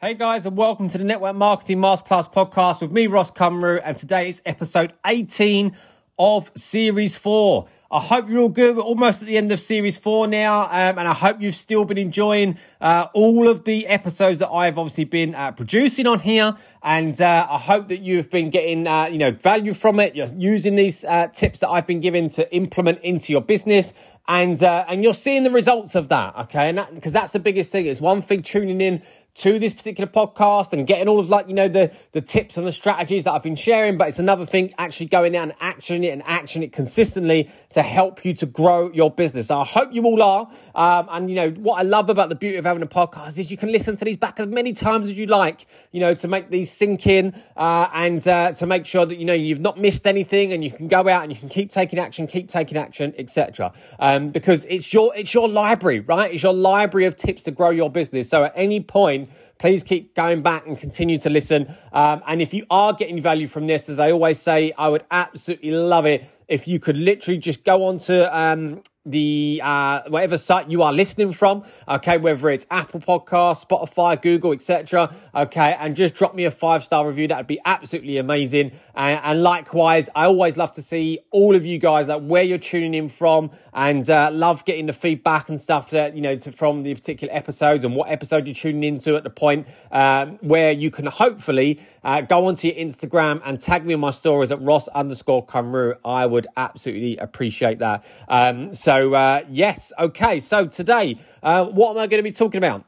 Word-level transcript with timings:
Hey 0.00 0.14
guys, 0.14 0.46
and 0.46 0.56
welcome 0.56 0.86
to 0.90 0.96
the 0.96 1.02
Network 1.02 1.34
Marketing 1.34 1.78
Masterclass 1.78 2.32
podcast 2.32 2.80
with 2.80 2.92
me, 2.92 3.08
Ross 3.08 3.32
Cumru, 3.32 3.80
and 3.84 3.98
today 3.98 4.28
is 4.28 4.40
episode 4.46 4.92
18 5.04 5.76
of 6.20 6.52
Series 6.56 7.16
4. 7.16 7.66
I 7.90 7.98
hope 7.98 8.28
you're 8.28 8.42
all 8.42 8.48
good. 8.48 8.76
We're 8.76 8.82
almost 8.82 9.22
at 9.22 9.26
the 9.26 9.36
end 9.36 9.50
of 9.50 9.58
Series 9.58 9.96
4 9.96 10.28
now, 10.28 10.66
um, 10.66 11.00
and 11.00 11.08
I 11.08 11.14
hope 11.14 11.40
you've 11.40 11.56
still 11.56 11.84
been 11.84 11.98
enjoying 11.98 12.58
uh, 12.80 13.06
all 13.12 13.48
of 13.48 13.64
the 13.64 13.88
episodes 13.88 14.38
that 14.38 14.50
I've 14.50 14.78
obviously 14.78 15.02
been 15.02 15.34
uh, 15.34 15.50
producing 15.50 16.06
on 16.06 16.20
here. 16.20 16.56
And 16.80 17.20
uh, 17.20 17.48
I 17.50 17.58
hope 17.58 17.88
that 17.88 17.98
you've 17.98 18.30
been 18.30 18.50
getting, 18.50 18.86
uh, 18.86 19.06
you 19.06 19.18
know, 19.18 19.32
value 19.32 19.74
from 19.74 19.98
it. 19.98 20.14
You're 20.14 20.30
using 20.32 20.76
these 20.76 21.02
uh, 21.02 21.26
tips 21.34 21.58
that 21.58 21.70
I've 21.70 21.88
been 21.88 21.98
given 21.98 22.28
to 22.30 22.54
implement 22.54 23.00
into 23.00 23.32
your 23.32 23.42
business 23.42 23.92
and 24.28 24.62
uh, 24.62 24.84
and 24.86 25.02
you're 25.02 25.14
seeing 25.14 25.42
the 25.42 25.50
results 25.50 25.94
of 25.94 26.10
that, 26.10 26.36
okay? 26.36 26.68
And 26.68 26.86
because 26.94 27.12
that, 27.12 27.22
that's 27.22 27.32
the 27.32 27.38
biggest 27.38 27.72
thing. 27.72 27.86
It's 27.86 28.00
one 28.00 28.20
thing 28.20 28.42
tuning 28.42 28.80
in 28.82 29.02
to 29.38 29.58
this 29.58 29.72
particular 29.72 30.10
podcast 30.10 30.72
and 30.72 30.86
getting 30.86 31.06
all 31.06 31.20
of 31.20 31.28
like 31.28 31.48
you 31.48 31.54
know 31.54 31.68
the 31.68 31.92
the 32.12 32.20
tips 32.20 32.56
and 32.56 32.66
the 32.66 32.72
strategies 32.72 33.24
that 33.24 33.32
I've 33.32 33.42
been 33.42 33.56
sharing 33.56 33.96
but 33.96 34.08
it's 34.08 34.18
another 34.18 34.44
thing 34.44 34.74
actually 34.78 35.06
going 35.06 35.36
out 35.36 35.42
and 35.50 35.58
actioning 35.58 36.04
it 36.04 36.08
and 36.08 36.22
actioning 36.24 36.64
it 36.64 36.72
consistently 36.72 37.50
to 37.70 37.82
help 37.82 38.24
you 38.24 38.34
to 38.34 38.46
grow 38.46 38.90
your 38.92 39.10
business. 39.10 39.48
So 39.48 39.60
I 39.60 39.64
hope 39.64 39.90
you 39.92 40.04
all 40.04 40.22
are. 40.22 40.50
Um, 40.74 41.08
and 41.10 41.30
you 41.30 41.36
know 41.36 41.50
what 41.50 41.78
I 41.78 41.82
love 41.82 42.10
about 42.10 42.30
the 42.30 42.34
beauty 42.34 42.56
of 42.56 42.64
having 42.64 42.82
a 42.82 42.86
podcast 42.86 43.38
is 43.38 43.50
you 43.50 43.56
can 43.56 43.70
listen 43.70 43.96
to 43.96 44.04
these 44.04 44.16
back 44.16 44.40
as 44.40 44.46
many 44.46 44.72
times 44.72 45.08
as 45.08 45.14
you 45.14 45.26
like 45.26 45.66
you 45.92 46.00
know 46.00 46.14
to 46.14 46.28
make 46.28 46.50
these 46.50 46.70
sink 46.70 47.06
in 47.06 47.34
uh, 47.56 47.88
and 47.94 48.26
uh, 48.26 48.52
to 48.52 48.66
make 48.66 48.86
sure 48.86 49.06
that 49.06 49.18
you 49.18 49.24
know 49.24 49.34
you've 49.34 49.60
not 49.60 49.78
missed 49.78 50.06
anything 50.06 50.52
and 50.52 50.64
you 50.64 50.70
can 50.70 50.88
go 50.88 51.08
out 51.08 51.22
and 51.22 51.32
you 51.32 51.38
can 51.38 51.48
keep 51.48 51.70
taking 51.70 51.98
action 51.98 52.26
keep 52.26 52.48
taking 52.48 52.76
action 52.76 53.14
etc 53.18 53.72
um, 53.98 54.28
because 54.28 54.66
it's 54.68 54.92
your 54.92 55.14
it's 55.16 55.32
your 55.32 55.48
library 55.48 56.00
right? 56.00 56.32
It's 56.32 56.42
your 56.42 56.54
library 56.54 57.06
of 57.06 57.16
tips 57.16 57.44
to 57.44 57.50
grow 57.50 57.70
your 57.70 57.90
business. 57.90 58.28
So 58.28 58.44
at 58.44 58.52
any 58.56 58.80
point 58.80 59.27
please 59.58 59.82
keep 59.82 60.14
going 60.14 60.42
back 60.42 60.66
and 60.66 60.78
continue 60.78 61.18
to 61.18 61.30
listen. 61.30 61.74
Um, 61.92 62.22
and 62.26 62.40
if 62.40 62.54
you 62.54 62.64
are 62.70 62.92
getting 62.92 63.20
value 63.20 63.48
from 63.48 63.66
this, 63.66 63.88
as 63.88 63.98
I 63.98 64.12
always 64.12 64.38
say, 64.38 64.72
I 64.78 64.88
would 64.88 65.04
absolutely 65.10 65.72
love 65.72 66.06
it 66.06 66.24
if 66.48 66.66
you 66.66 66.80
could 66.80 66.96
literally 66.96 67.38
just 67.38 67.64
go 67.64 67.84
on 67.84 67.98
to 67.98 68.36
um, 68.36 68.82
the 69.10 69.60
uh, 69.64 70.02
whatever 70.08 70.36
site 70.36 70.70
you 70.70 70.82
are 70.82 70.92
listening 70.92 71.32
from, 71.32 71.64
okay, 71.88 72.18
whether 72.18 72.50
it's 72.50 72.66
Apple 72.70 73.00
Podcast, 73.00 73.66
Spotify, 73.66 74.20
Google, 74.20 74.52
etc. 74.52 75.14
Okay, 75.34 75.76
and 75.78 75.96
just 75.96 76.14
drop 76.14 76.34
me 76.34 76.44
a 76.44 76.50
five 76.50 76.84
star 76.84 77.06
review. 77.06 77.28
That 77.28 77.38
would 77.38 77.46
be 77.46 77.60
absolutely 77.64 78.18
amazing. 78.18 78.72
And, 78.94 79.20
and, 79.22 79.42
likewise, 79.42 80.08
I 80.14 80.24
always 80.24 80.56
love 80.56 80.72
to 80.72 80.82
see 80.82 81.20
all 81.30 81.54
of 81.54 81.64
you 81.64 81.78
guys 81.78 82.08
like 82.08 82.22
where 82.22 82.42
you're 82.42 82.58
tuning 82.58 82.94
in 82.94 83.08
from, 83.08 83.50
and 83.72 84.08
uh, 84.10 84.30
love 84.32 84.64
getting 84.64 84.86
the 84.86 84.92
feedback 84.92 85.48
and 85.48 85.60
stuff 85.60 85.90
that 85.90 86.14
you 86.14 86.20
know 86.20 86.36
to, 86.36 86.52
from 86.52 86.82
the 86.82 86.94
particular 86.94 87.32
episodes 87.34 87.84
and 87.84 87.94
what 87.94 88.10
episode 88.10 88.46
you're 88.46 88.54
tuning 88.54 88.84
into 88.84 89.16
at 89.16 89.24
the 89.24 89.30
point 89.30 89.66
um, 89.92 90.38
where 90.40 90.72
you 90.72 90.90
can 90.90 91.06
hopefully 91.06 91.80
uh, 92.04 92.20
go 92.22 92.46
onto 92.46 92.68
your 92.68 92.76
Instagram 92.76 93.40
and 93.44 93.60
tag 93.60 93.84
me 93.84 93.94
in 93.94 94.00
my 94.00 94.10
stories 94.10 94.50
at 94.50 94.60
Ross 94.62 94.88
underscore 94.88 95.44
Kamru. 95.46 95.96
I 96.04 96.26
would 96.26 96.46
absolutely 96.56 97.16
appreciate 97.18 97.78
that. 97.80 98.04
Um, 98.28 98.74
so, 98.74 98.97
uh, 99.14 99.44
yes, 99.50 99.92
okay. 99.98 100.40
So, 100.40 100.66
today, 100.66 101.20
uh, 101.42 101.66
what 101.66 101.90
am 101.90 101.98
I 101.98 102.06
going 102.06 102.22
to 102.22 102.22
be 102.22 102.32
talking 102.32 102.58
about? 102.58 102.84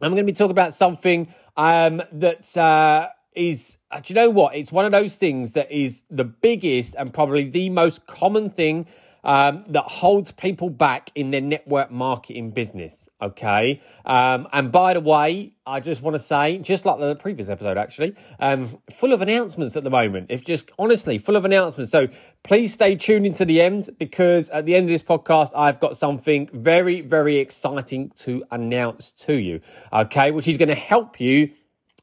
I'm 0.00 0.10
going 0.10 0.24
to 0.24 0.32
be 0.32 0.36
talking 0.36 0.50
about 0.50 0.74
something 0.74 1.32
um, 1.56 2.02
that 2.12 2.56
uh, 2.56 3.08
is, 3.34 3.76
uh, 3.90 4.00
do 4.00 4.12
you 4.12 4.14
know 4.14 4.30
what? 4.30 4.56
It's 4.56 4.72
one 4.72 4.84
of 4.84 4.92
those 4.92 5.14
things 5.14 5.52
that 5.52 5.70
is 5.70 6.02
the 6.10 6.24
biggest 6.24 6.94
and 6.96 7.12
probably 7.14 7.48
the 7.48 7.70
most 7.70 8.06
common 8.06 8.50
thing 8.50 8.86
um, 9.24 9.64
that 9.68 9.84
holds 9.84 10.32
people 10.32 10.68
back 10.68 11.10
in 11.14 11.30
their 11.30 11.40
network 11.40 11.90
marketing 11.90 12.50
business. 12.50 13.08
Okay. 13.20 13.80
Um, 14.04 14.48
and 14.52 14.72
by 14.72 14.94
the 14.94 15.00
way, 15.00 15.52
I 15.64 15.80
just 15.80 16.02
want 16.02 16.16
to 16.16 16.22
say, 16.22 16.58
just 16.58 16.84
like 16.84 16.98
the 16.98 17.14
previous 17.14 17.48
episode, 17.48 17.78
actually, 17.78 18.16
um, 18.40 18.78
full 18.96 19.12
of 19.12 19.22
announcements 19.22 19.76
at 19.76 19.84
the 19.84 19.90
moment. 19.90 20.26
If 20.30 20.44
just 20.44 20.70
honestly, 20.78 21.18
full 21.18 21.36
of 21.36 21.44
announcements. 21.44 21.92
So 21.92 22.08
please 22.42 22.72
stay 22.72 22.96
tuned 22.96 23.26
into 23.26 23.44
the 23.44 23.60
end 23.60 23.90
because 23.98 24.48
at 24.50 24.66
the 24.66 24.74
end 24.74 24.86
of 24.86 24.90
this 24.90 25.02
podcast, 25.02 25.50
I've 25.54 25.78
got 25.78 25.96
something 25.96 26.48
very, 26.52 27.00
very 27.00 27.38
exciting 27.38 28.10
to 28.20 28.44
announce 28.50 29.12
to 29.12 29.34
you. 29.34 29.60
Okay. 29.92 30.32
Which 30.32 30.48
is 30.48 30.56
going 30.56 30.68
to 30.68 30.74
help 30.74 31.20
you 31.20 31.50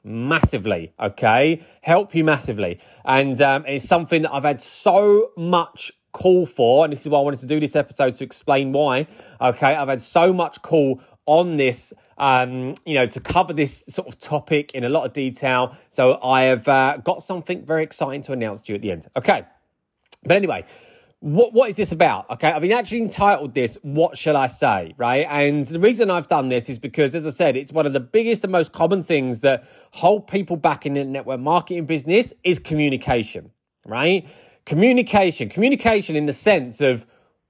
massively 0.02 0.94
okay 1.00 1.62
help 1.82 2.16
you 2.16 2.24
massively 2.24 2.80
and 3.04 3.42
um, 3.42 3.66
it's 3.68 3.86
something 3.86 4.22
that 4.22 4.34
i've 4.34 4.46
had 4.46 4.62
so 4.62 5.32
much 5.36 5.92
call 6.12 6.46
for, 6.46 6.86
and 6.86 6.92
this 6.92 7.02
is 7.02 7.08
why 7.08 7.20
I 7.20 7.22
wanted 7.22 7.40
to 7.42 7.46
do 7.46 7.60
this 7.60 7.76
episode 7.76 8.16
to 8.16 8.24
explain 8.24 8.72
why. 8.72 9.08
Okay, 9.42 9.76
I've 9.76 9.88
had 9.88 10.02
so 10.02 10.34
much 10.34 10.62
call 10.62 11.02
on 11.26 11.58
this, 11.58 11.94
um, 12.18 12.76
you 12.86 12.96
know, 12.96 13.06
to 13.06 13.20
cover 13.20 13.54
this 13.54 13.84
sort 13.88 14.08
of 14.08 14.20
topic 14.20 14.74
in 14.74 14.84
a 14.84 14.90
lot 14.90 15.06
of 15.06 15.14
detail. 15.14 15.76
So 15.90 16.20
I 16.24 16.44
have 16.44 16.68
uh, 16.68 16.98
got 16.98 17.24
something 17.24 17.66
very 17.66 17.84
exciting 17.84 18.22
to 18.24 18.34
announce 18.34 18.62
to 18.62 18.72
you 18.72 18.76
at 18.76 18.82
the 18.82 18.92
end. 18.92 19.08
Okay, 19.16 19.44
but 20.24 20.36
anyway. 20.36 20.66
What 21.22 21.52
what 21.52 21.70
is 21.70 21.76
this 21.76 21.92
about? 21.92 22.30
Okay, 22.30 22.48
I've 22.50 22.62
been 22.62 22.72
actually 22.72 23.02
entitled 23.02 23.54
this 23.54 23.78
"What 23.82 24.18
Shall 24.18 24.38
I 24.38 24.48
Say?" 24.48 24.94
Right, 24.96 25.28
and 25.30 25.68
the 25.68 25.78
reason 25.78 26.10
I've 26.10 26.30
done 26.30 26.48
this 26.48 26.70
is 26.70 26.80
because, 26.80 27.14
as 27.14 27.28
I 27.28 27.32
said, 27.32 27.58
it's 27.58 27.74
one 27.74 27.86
of 27.86 27.92
the 27.92 28.00
biggest 28.00 28.42
and 28.46 28.54
most 28.54 28.72
common 28.72 29.04
things 29.04 29.42
that 29.42 29.68
hold 29.92 30.28
people 30.28 30.56
back 30.56 30.86
in 30.86 30.94
the 30.94 31.04
network 31.04 31.42
marketing 31.42 31.88
business 31.88 32.32
is 32.46 32.58
communication. 32.58 33.52
Right, 33.86 34.28
communication, 34.70 35.50
communication 35.50 36.16
in 36.16 36.28
the 36.28 36.34
sense 36.34 36.80
of 36.80 37.04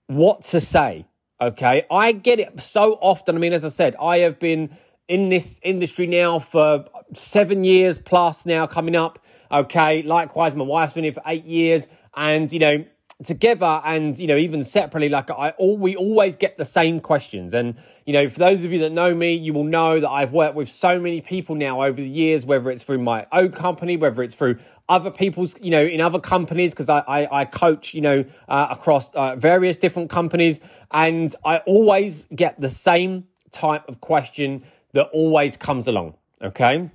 what 0.07 0.41
to 0.41 0.61
say. 0.61 1.05
Okay. 1.41 1.85
I 1.91 2.13
get 2.13 2.39
it 2.39 2.61
so 2.61 2.93
often. 3.01 3.35
I 3.35 3.39
mean, 3.39 3.51
as 3.51 3.65
I 3.65 3.69
said, 3.69 3.93
I 4.01 4.19
have 4.19 4.39
been 4.39 4.69
in 5.09 5.27
this 5.27 5.59
industry 5.61 6.07
now 6.07 6.39
for 6.39 6.85
seven 7.13 7.65
years 7.65 7.99
plus 7.99 8.45
now 8.45 8.65
coming 8.65 8.95
up. 8.95 9.19
Okay. 9.51 10.01
Likewise, 10.03 10.55
my 10.55 10.63
wife's 10.63 10.93
been 10.93 11.03
here 11.03 11.11
for 11.11 11.23
eight 11.27 11.43
years. 11.43 11.89
And, 12.15 12.51
you 12.53 12.59
know, 12.59 12.85
together 13.23 13.81
and 13.83 14.17
you 14.17 14.27
know 14.27 14.37
even 14.37 14.63
separately 14.63 15.09
like 15.09 15.29
i 15.29 15.49
all 15.57 15.77
we 15.77 15.95
always 15.95 16.37
get 16.37 16.57
the 16.57 16.63
same 16.63 17.01
questions 17.01 17.53
and 17.53 17.75
you 18.05 18.13
know 18.13 18.29
for 18.29 18.39
those 18.39 18.63
of 18.63 18.71
you 18.71 18.79
that 18.79 18.91
know 18.91 19.13
me 19.13 19.33
you 19.33 19.51
will 19.51 19.65
know 19.65 19.99
that 19.99 20.09
i've 20.09 20.31
worked 20.31 20.55
with 20.55 20.69
so 20.69 20.97
many 20.97 21.19
people 21.19 21.53
now 21.53 21.83
over 21.83 21.97
the 21.97 22.07
years 22.07 22.45
whether 22.45 22.71
it's 22.71 22.81
through 22.81 22.97
my 22.97 23.27
own 23.33 23.51
company 23.51 23.97
whether 23.97 24.23
it's 24.23 24.33
through 24.33 24.57
other 24.89 25.11
people's, 25.11 25.55
you 25.61 25.69
know, 25.69 25.85
in 25.85 26.01
other 26.01 26.19
companies 26.19 26.71
because 26.71 26.89
I, 26.89 26.99
I, 27.07 27.41
I, 27.41 27.45
coach, 27.45 27.93
you 27.93 28.01
know, 28.01 28.25
uh, 28.49 28.67
across 28.71 29.07
uh, 29.13 29.35
various 29.35 29.77
different 29.77 30.09
companies, 30.09 30.61
and 30.91 31.33
I 31.45 31.59
always 31.59 32.25
get 32.35 32.59
the 32.59 32.69
same 32.69 33.25
type 33.51 33.87
of 33.87 34.01
question 34.01 34.63
that 34.93 35.03
always 35.13 35.55
comes 35.55 35.87
along. 35.87 36.15
Okay, 36.41 36.89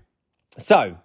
so 0.58 0.96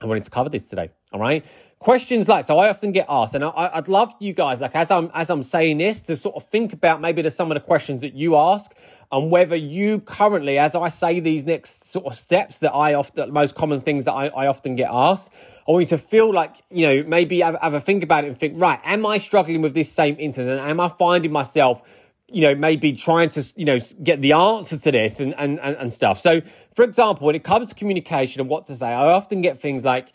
I 0.00 0.06
wanted 0.06 0.24
to 0.24 0.30
cover 0.30 0.50
this 0.50 0.64
today. 0.64 0.90
All 1.12 1.20
right, 1.20 1.44
questions 1.78 2.28
like 2.28 2.46
so. 2.46 2.58
I 2.58 2.68
often 2.68 2.92
get 2.92 3.06
asked, 3.08 3.34
and 3.34 3.44
I, 3.44 3.72
would 3.74 3.88
love 3.88 4.14
you 4.20 4.32
guys, 4.32 4.60
like 4.60 4.76
as 4.76 4.90
I'm 4.90 5.10
as 5.14 5.30
I'm 5.30 5.42
saying 5.42 5.78
this, 5.78 6.00
to 6.02 6.16
sort 6.16 6.36
of 6.36 6.44
think 6.48 6.72
about 6.72 7.00
maybe 7.00 7.22
the 7.22 7.30
some 7.30 7.50
of 7.50 7.56
the 7.56 7.60
questions 7.60 8.00
that 8.02 8.14
you 8.14 8.36
ask 8.36 8.72
and 9.12 9.30
whether 9.30 9.56
you 9.56 10.00
currently, 10.00 10.58
as 10.58 10.74
I 10.74 10.88
say 10.88 11.20
these 11.20 11.44
next 11.44 11.90
sort 11.90 12.06
of 12.06 12.14
steps 12.14 12.58
that 12.58 12.72
I 12.72 12.94
often, 12.94 13.32
most 13.32 13.54
common 13.54 13.80
things 13.80 14.04
that 14.04 14.12
I, 14.12 14.28
I 14.28 14.46
often 14.46 14.76
get 14.76 14.88
asked, 14.90 15.30
I 15.66 15.72
want 15.72 15.82
you 15.82 15.88
to 15.88 15.98
feel 15.98 16.32
like, 16.32 16.62
you 16.70 16.86
know, 16.86 17.02
maybe 17.08 17.40
have, 17.40 17.56
have 17.60 17.74
a 17.74 17.80
think 17.80 18.04
about 18.04 18.24
it 18.24 18.28
and 18.28 18.38
think, 18.38 18.60
right, 18.60 18.80
am 18.84 19.04
I 19.04 19.18
struggling 19.18 19.62
with 19.62 19.74
this 19.74 19.90
same 19.90 20.16
incident? 20.18 20.60
Am 20.60 20.78
I 20.78 20.88
finding 20.90 21.32
myself, 21.32 21.82
you 22.28 22.42
know, 22.42 22.54
maybe 22.54 22.92
trying 22.92 23.30
to, 23.30 23.44
you 23.56 23.64
know, 23.64 23.78
get 24.02 24.20
the 24.20 24.32
answer 24.32 24.78
to 24.78 24.92
this 24.92 25.18
and, 25.18 25.34
and, 25.36 25.58
and 25.58 25.92
stuff. 25.92 26.20
So, 26.20 26.40
for 26.76 26.84
example, 26.84 27.26
when 27.26 27.34
it 27.34 27.42
comes 27.42 27.68
to 27.70 27.74
communication 27.74 28.40
and 28.40 28.48
what 28.48 28.68
to 28.68 28.76
say, 28.76 28.86
I 28.86 29.10
often 29.10 29.42
get 29.42 29.60
things 29.60 29.84
like, 29.84 30.12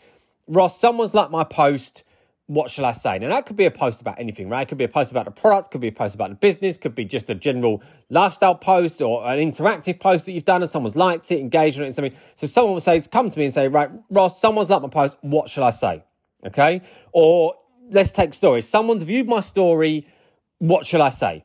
Ross, 0.48 0.80
someone's 0.80 1.14
liked 1.14 1.30
my 1.30 1.44
post 1.44 2.04
what 2.48 2.70
shall 2.70 2.84
I 2.84 2.92
say? 2.92 3.18
Now, 3.18 3.28
that 3.28 3.46
could 3.46 3.56
be 3.56 3.66
a 3.66 3.70
post 3.72 4.00
about 4.00 4.20
anything, 4.20 4.48
right? 4.48 4.62
It 4.62 4.68
could 4.68 4.78
be 4.78 4.84
a 4.84 4.88
post 4.88 5.10
about 5.10 5.24
the 5.24 5.32
products, 5.32 5.66
could 5.66 5.80
be 5.80 5.88
a 5.88 5.92
post 5.92 6.14
about 6.14 6.30
the 6.30 6.36
business, 6.36 6.76
could 6.76 6.94
be 6.94 7.04
just 7.04 7.28
a 7.28 7.34
general 7.34 7.82
lifestyle 8.08 8.54
post 8.54 9.02
or 9.02 9.26
an 9.26 9.38
interactive 9.38 9.98
post 9.98 10.26
that 10.26 10.32
you've 10.32 10.44
done 10.44 10.62
and 10.62 10.70
someone's 10.70 10.94
liked 10.94 11.32
it, 11.32 11.40
engaged 11.40 11.80
on 11.80 11.86
it, 11.86 11.94
something. 11.94 12.14
So 12.36 12.46
someone 12.46 12.74
will 12.74 12.80
say, 12.80 13.00
come 13.00 13.30
to 13.30 13.38
me 13.38 13.46
and 13.46 13.54
say, 13.54 13.66
right, 13.66 13.90
Ross, 14.10 14.40
someone's 14.40 14.70
liked 14.70 14.82
my 14.82 14.88
post, 14.88 15.16
what 15.22 15.50
shall 15.50 15.64
I 15.64 15.70
say? 15.70 16.04
Okay. 16.46 16.82
Or 17.10 17.54
let's 17.90 18.12
take 18.12 18.32
stories. 18.32 18.68
Someone's 18.68 19.02
viewed 19.02 19.26
my 19.26 19.40
story, 19.40 20.06
what 20.58 20.86
shall 20.86 21.02
I 21.02 21.10
say? 21.10 21.44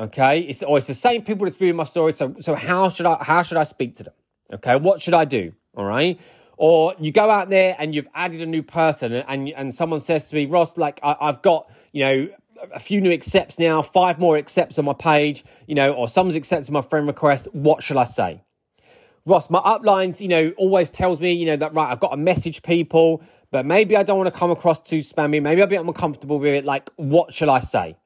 Okay. 0.00 0.40
It's, 0.40 0.64
or 0.64 0.78
it's 0.78 0.88
the 0.88 0.94
same 0.94 1.22
people 1.22 1.44
that's 1.44 1.56
viewed 1.56 1.76
my 1.76 1.84
story. 1.84 2.12
So, 2.14 2.34
so 2.40 2.56
how 2.56 2.88
should 2.88 3.06
I, 3.06 3.22
how 3.22 3.44
should 3.44 3.56
I 3.58 3.64
speak 3.64 3.94
to 3.96 4.02
them? 4.04 4.14
Okay. 4.54 4.74
What 4.74 5.00
should 5.00 5.14
I 5.14 5.26
do? 5.26 5.52
All 5.76 5.84
right. 5.84 6.18
Or 6.62 6.94
you 7.00 7.10
go 7.10 7.30
out 7.30 7.48
there 7.48 7.74
and 7.78 7.94
you've 7.94 8.06
added 8.14 8.42
a 8.42 8.46
new 8.46 8.62
person 8.62 9.14
and, 9.14 9.48
and 9.48 9.74
someone 9.74 9.98
says 9.98 10.26
to 10.26 10.34
me, 10.34 10.44
Ross, 10.44 10.76
like 10.76 11.00
I, 11.02 11.16
I've 11.18 11.40
got, 11.40 11.70
you 11.92 12.04
know, 12.04 12.28
a 12.74 12.78
few 12.78 13.00
new 13.00 13.10
accepts 13.10 13.58
now, 13.58 13.80
five 13.80 14.18
more 14.18 14.36
accepts 14.36 14.78
on 14.78 14.84
my 14.84 14.92
page, 14.92 15.42
you 15.66 15.74
know, 15.74 15.94
or 15.94 16.06
someone's 16.06 16.36
accepted 16.36 16.70
my 16.70 16.82
friend 16.82 17.06
request. 17.06 17.48
What 17.52 17.82
shall 17.82 17.98
I 17.98 18.04
say? 18.04 18.42
Ross, 19.24 19.48
my 19.48 19.60
uplines, 19.60 20.20
you 20.20 20.28
know, 20.28 20.52
always 20.58 20.90
tells 20.90 21.18
me, 21.18 21.32
you 21.32 21.46
know, 21.46 21.56
that 21.56 21.72
right, 21.72 21.90
I've 21.90 22.00
got 22.00 22.10
to 22.10 22.18
message 22.18 22.62
people, 22.62 23.22
but 23.50 23.64
maybe 23.64 23.96
I 23.96 24.02
don't 24.02 24.18
want 24.18 24.30
to 24.30 24.38
come 24.38 24.50
across 24.50 24.80
too 24.80 24.98
spammy. 24.98 25.40
Maybe 25.40 25.62
I'll 25.62 25.66
be 25.66 25.76
uncomfortable 25.76 26.38
with 26.38 26.52
it. 26.52 26.66
Like, 26.66 26.90
what 26.96 27.32
shall 27.32 27.48
I 27.48 27.60
say? 27.60 27.96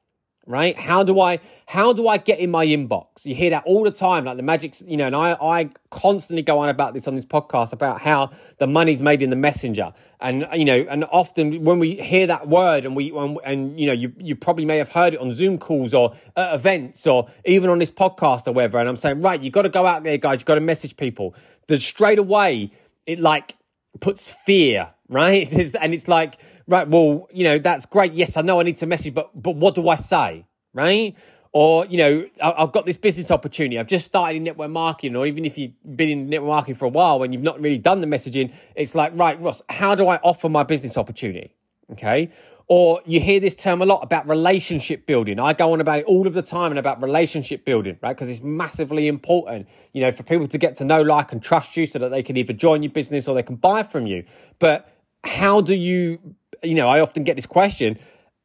Right? 0.46 0.76
How 0.78 1.02
do 1.02 1.20
I 1.20 1.40
how 1.66 1.92
do 1.92 2.08
I 2.08 2.18
get 2.18 2.38
in 2.38 2.50
my 2.50 2.66
inbox? 2.66 3.24
You 3.24 3.34
hear 3.34 3.50
that 3.50 3.64
all 3.64 3.84
the 3.84 3.90
time, 3.90 4.24
like 4.24 4.36
the 4.36 4.42
magic, 4.42 4.80
you 4.86 4.96
know, 4.96 5.06
and 5.06 5.16
I 5.16 5.32
I 5.32 5.70
constantly 5.90 6.42
go 6.42 6.58
on 6.58 6.68
about 6.68 6.94
this 6.94 7.08
on 7.08 7.14
this 7.16 7.24
podcast 7.24 7.72
about 7.72 8.00
how 8.00 8.30
the 8.58 8.66
money's 8.66 9.00
made 9.00 9.22
in 9.22 9.30
the 9.30 9.36
messenger. 9.36 9.92
And 10.20 10.46
you 10.54 10.64
know, 10.64 10.86
and 10.88 11.04
often 11.10 11.64
when 11.64 11.78
we 11.78 11.96
hear 11.96 12.26
that 12.26 12.48
word 12.48 12.84
and 12.84 12.94
we 12.94 13.10
and, 13.16 13.38
and 13.44 13.80
you 13.80 13.86
know, 13.86 13.92
you 13.92 14.12
you 14.18 14.36
probably 14.36 14.64
may 14.64 14.78
have 14.78 14.90
heard 14.90 15.14
it 15.14 15.20
on 15.20 15.32
Zoom 15.32 15.58
calls 15.58 15.94
or 15.94 16.14
at 16.36 16.54
events 16.54 17.06
or 17.06 17.28
even 17.44 17.70
on 17.70 17.78
this 17.78 17.90
podcast 17.90 18.46
or 18.46 18.52
whatever. 18.52 18.78
And 18.78 18.88
I'm 18.88 18.96
saying, 18.96 19.22
right, 19.22 19.40
you've 19.40 19.54
got 19.54 19.62
to 19.62 19.68
go 19.68 19.86
out 19.86 20.02
there, 20.02 20.18
guys. 20.18 20.40
you've 20.40 20.46
got 20.46 20.56
to 20.56 20.60
message 20.60 20.96
people. 20.96 21.34
That 21.66 21.80
straight 21.80 22.18
away 22.18 22.72
it 23.06 23.18
like 23.18 23.56
puts 24.00 24.30
fear, 24.30 24.90
right? 25.08 25.50
and 25.80 25.94
it's 25.94 26.08
like 26.08 26.38
right, 26.66 26.88
well, 26.88 27.28
you 27.32 27.44
know, 27.44 27.58
that's 27.58 27.86
great. 27.86 28.12
Yes, 28.12 28.36
I 28.36 28.42
know 28.42 28.60
I 28.60 28.62
need 28.62 28.78
to 28.78 28.86
message, 28.86 29.14
but 29.14 29.30
but 29.40 29.56
what 29.56 29.74
do 29.74 29.88
I 29.88 29.96
say, 29.96 30.44
right? 30.72 31.14
Or, 31.56 31.86
you 31.86 31.98
know, 31.98 32.26
I've 32.42 32.72
got 32.72 32.84
this 32.84 32.96
business 32.96 33.30
opportunity. 33.30 33.78
I've 33.78 33.86
just 33.86 34.06
started 34.06 34.38
in 34.38 34.42
network 34.42 34.70
marketing, 34.70 35.14
or 35.14 35.24
even 35.24 35.44
if 35.44 35.56
you've 35.56 35.70
been 35.94 36.08
in 36.08 36.28
network 36.28 36.48
marketing 36.48 36.74
for 36.74 36.86
a 36.86 36.88
while 36.88 37.22
and 37.22 37.32
you've 37.32 37.44
not 37.44 37.60
really 37.60 37.78
done 37.78 38.00
the 38.00 38.08
messaging, 38.08 38.52
it's 38.74 38.96
like, 38.96 39.12
right, 39.14 39.40
Ross, 39.40 39.62
how 39.68 39.94
do 39.94 40.08
I 40.08 40.16
offer 40.16 40.48
my 40.48 40.64
business 40.64 40.96
opportunity? 40.96 41.54
Okay. 41.92 42.32
Or 42.66 43.02
you 43.04 43.20
hear 43.20 43.38
this 43.38 43.54
term 43.54 43.82
a 43.82 43.86
lot 43.86 44.00
about 44.02 44.26
relationship 44.26 45.06
building. 45.06 45.38
I 45.38 45.52
go 45.52 45.74
on 45.74 45.80
about 45.80 46.00
it 46.00 46.06
all 46.06 46.26
of 46.26 46.32
the 46.32 46.42
time 46.42 46.72
and 46.72 46.78
about 46.78 47.00
relationship 47.00 47.64
building, 47.64 47.98
right? 48.02 48.16
Because 48.16 48.28
it's 48.28 48.42
massively 48.42 49.06
important, 49.06 49.68
you 49.92 50.00
know, 50.00 50.10
for 50.10 50.24
people 50.24 50.48
to 50.48 50.58
get 50.58 50.74
to 50.76 50.84
know, 50.84 51.02
like, 51.02 51.30
and 51.30 51.40
trust 51.40 51.76
you 51.76 51.86
so 51.86 52.00
that 52.00 52.08
they 52.08 52.24
can 52.24 52.36
either 52.36 52.52
join 52.52 52.82
your 52.82 52.90
business 52.90 53.28
or 53.28 53.36
they 53.36 53.44
can 53.44 53.54
buy 53.54 53.84
from 53.84 54.08
you. 54.08 54.24
But 54.58 54.92
how 55.22 55.60
do 55.60 55.74
you 55.74 56.18
you 56.64 56.74
know, 56.74 56.88
I 56.88 57.00
often 57.00 57.24
get 57.24 57.36
this 57.36 57.46
question 57.46 57.98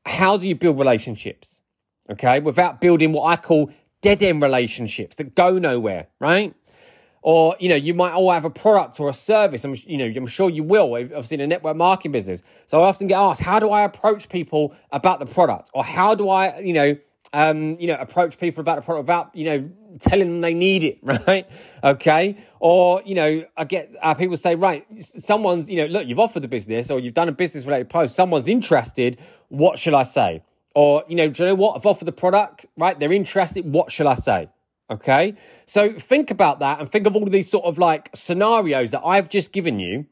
how 0.05 0.37
do 0.37 0.47
you 0.47 0.55
build 0.55 0.79
relationships? 0.79 1.61
Okay, 2.11 2.39
without 2.39 2.81
building 2.81 3.11
what 3.11 3.25
I 3.25 3.35
call 3.35 3.71
dead 4.01 4.23
end 4.23 4.41
relationships 4.41 5.15
that 5.17 5.35
go 5.35 5.59
nowhere, 5.59 6.07
right? 6.19 6.55
Or, 7.21 7.55
you 7.59 7.69
know, 7.69 7.75
you 7.75 7.93
might 7.93 8.13
all 8.13 8.31
have 8.31 8.45
a 8.45 8.49
product 8.49 8.99
or 8.99 9.09
a 9.09 9.13
service. 9.13 9.63
I'm, 9.65 9.75
you 9.85 9.97
know, 9.97 10.05
I'm 10.05 10.25
sure 10.25 10.49
you 10.49 10.63
will, 10.63 10.95
obviously 10.95 11.35
in 11.35 11.41
a 11.41 11.47
network 11.47 11.75
marketing 11.75 12.13
business. 12.13 12.41
So 12.67 12.81
I 12.81 12.87
often 12.87 13.07
get 13.07 13.19
asked, 13.19 13.41
how 13.41 13.59
do 13.59 13.69
I 13.69 13.83
approach 13.83 14.29
people 14.29 14.73
about 14.91 15.19
the 15.19 15.25
product? 15.25 15.69
Or 15.73 15.83
how 15.83 16.15
do 16.15 16.29
I, 16.29 16.59
you 16.59 16.73
know, 16.73 16.95
um, 17.33 17.77
you 17.79 17.87
know, 17.87 17.95
approach 17.95 18.37
people 18.39 18.61
about 18.61 18.77
a 18.77 18.81
product 18.81 19.05
without, 19.05 19.35
you 19.35 19.45
know, 19.45 19.69
telling 19.99 20.27
them 20.27 20.41
they 20.41 20.53
need 20.53 20.83
it, 20.83 20.99
right? 21.03 21.47
Okay. 21.83 22.37
Or, 22.59 23.01
you 23.05 23.15
know, 23.15 23.45
I 23.57 23.63
get 23.63 23.93
uh, 24.01 24.13
people 24.13 24.37
say, 24.37 24.55
right, 24.55 24.85
someone's, 25.03 25.69
you 25.69 25.77
know, 25.77 25.85
look, 25.85 26.07
you've 26.07 26.19
offered 26.19 26.41
the 26.41 26.47
business 26.47 26.89
or 26.89 26.99
you've 26.99 27.13
done 27.13 27.29
a 27.29 27.33
business 27.33 27.65
related 27.65 27.89
post, 27.89 28.15
someone's 28.15 28.47
interested. 28.47 29.19
What 29.49 29.79
should 29.79 29.93
I 29.93 30.03
say? 30.03 30.43
Or, 30.75 31.03
you 31.07 31.15
know, 31.15 31.29
do 31.29 31.43
you 31.43 31.49
know 31.49 31.55
what? 31.55 31.75
I've 31.75 31.85
offered 31.85 32.05
the 32.05 32.11
product, 32.11 32.65
right? 32.77 32.99
They're 32.99 33.13
interested. 33.13 33.71
What 33.71 33.91
should 33.91 34.07
I 34.07 34.15
say? 34.15 34.49
Okay. 34.91 35.35
So 35.65 35.93
think 35.93 36.31
about 36.31 36.59
that 36.59 36.79
and 36.79 36.91
think 36.91 37.05
of 37.05 37.15
all 37.15 37.23
of 37.23 37.31
these 37.31 37.49
sort 37.49 37.65
of 37.65 37.77
like 37.77 38.09
scenarios 38.15 38.91
that 38.91 39.01
I've 39.05 39.29
just 39.29 39.51
given 39.51 39.79
you 39.79 40.05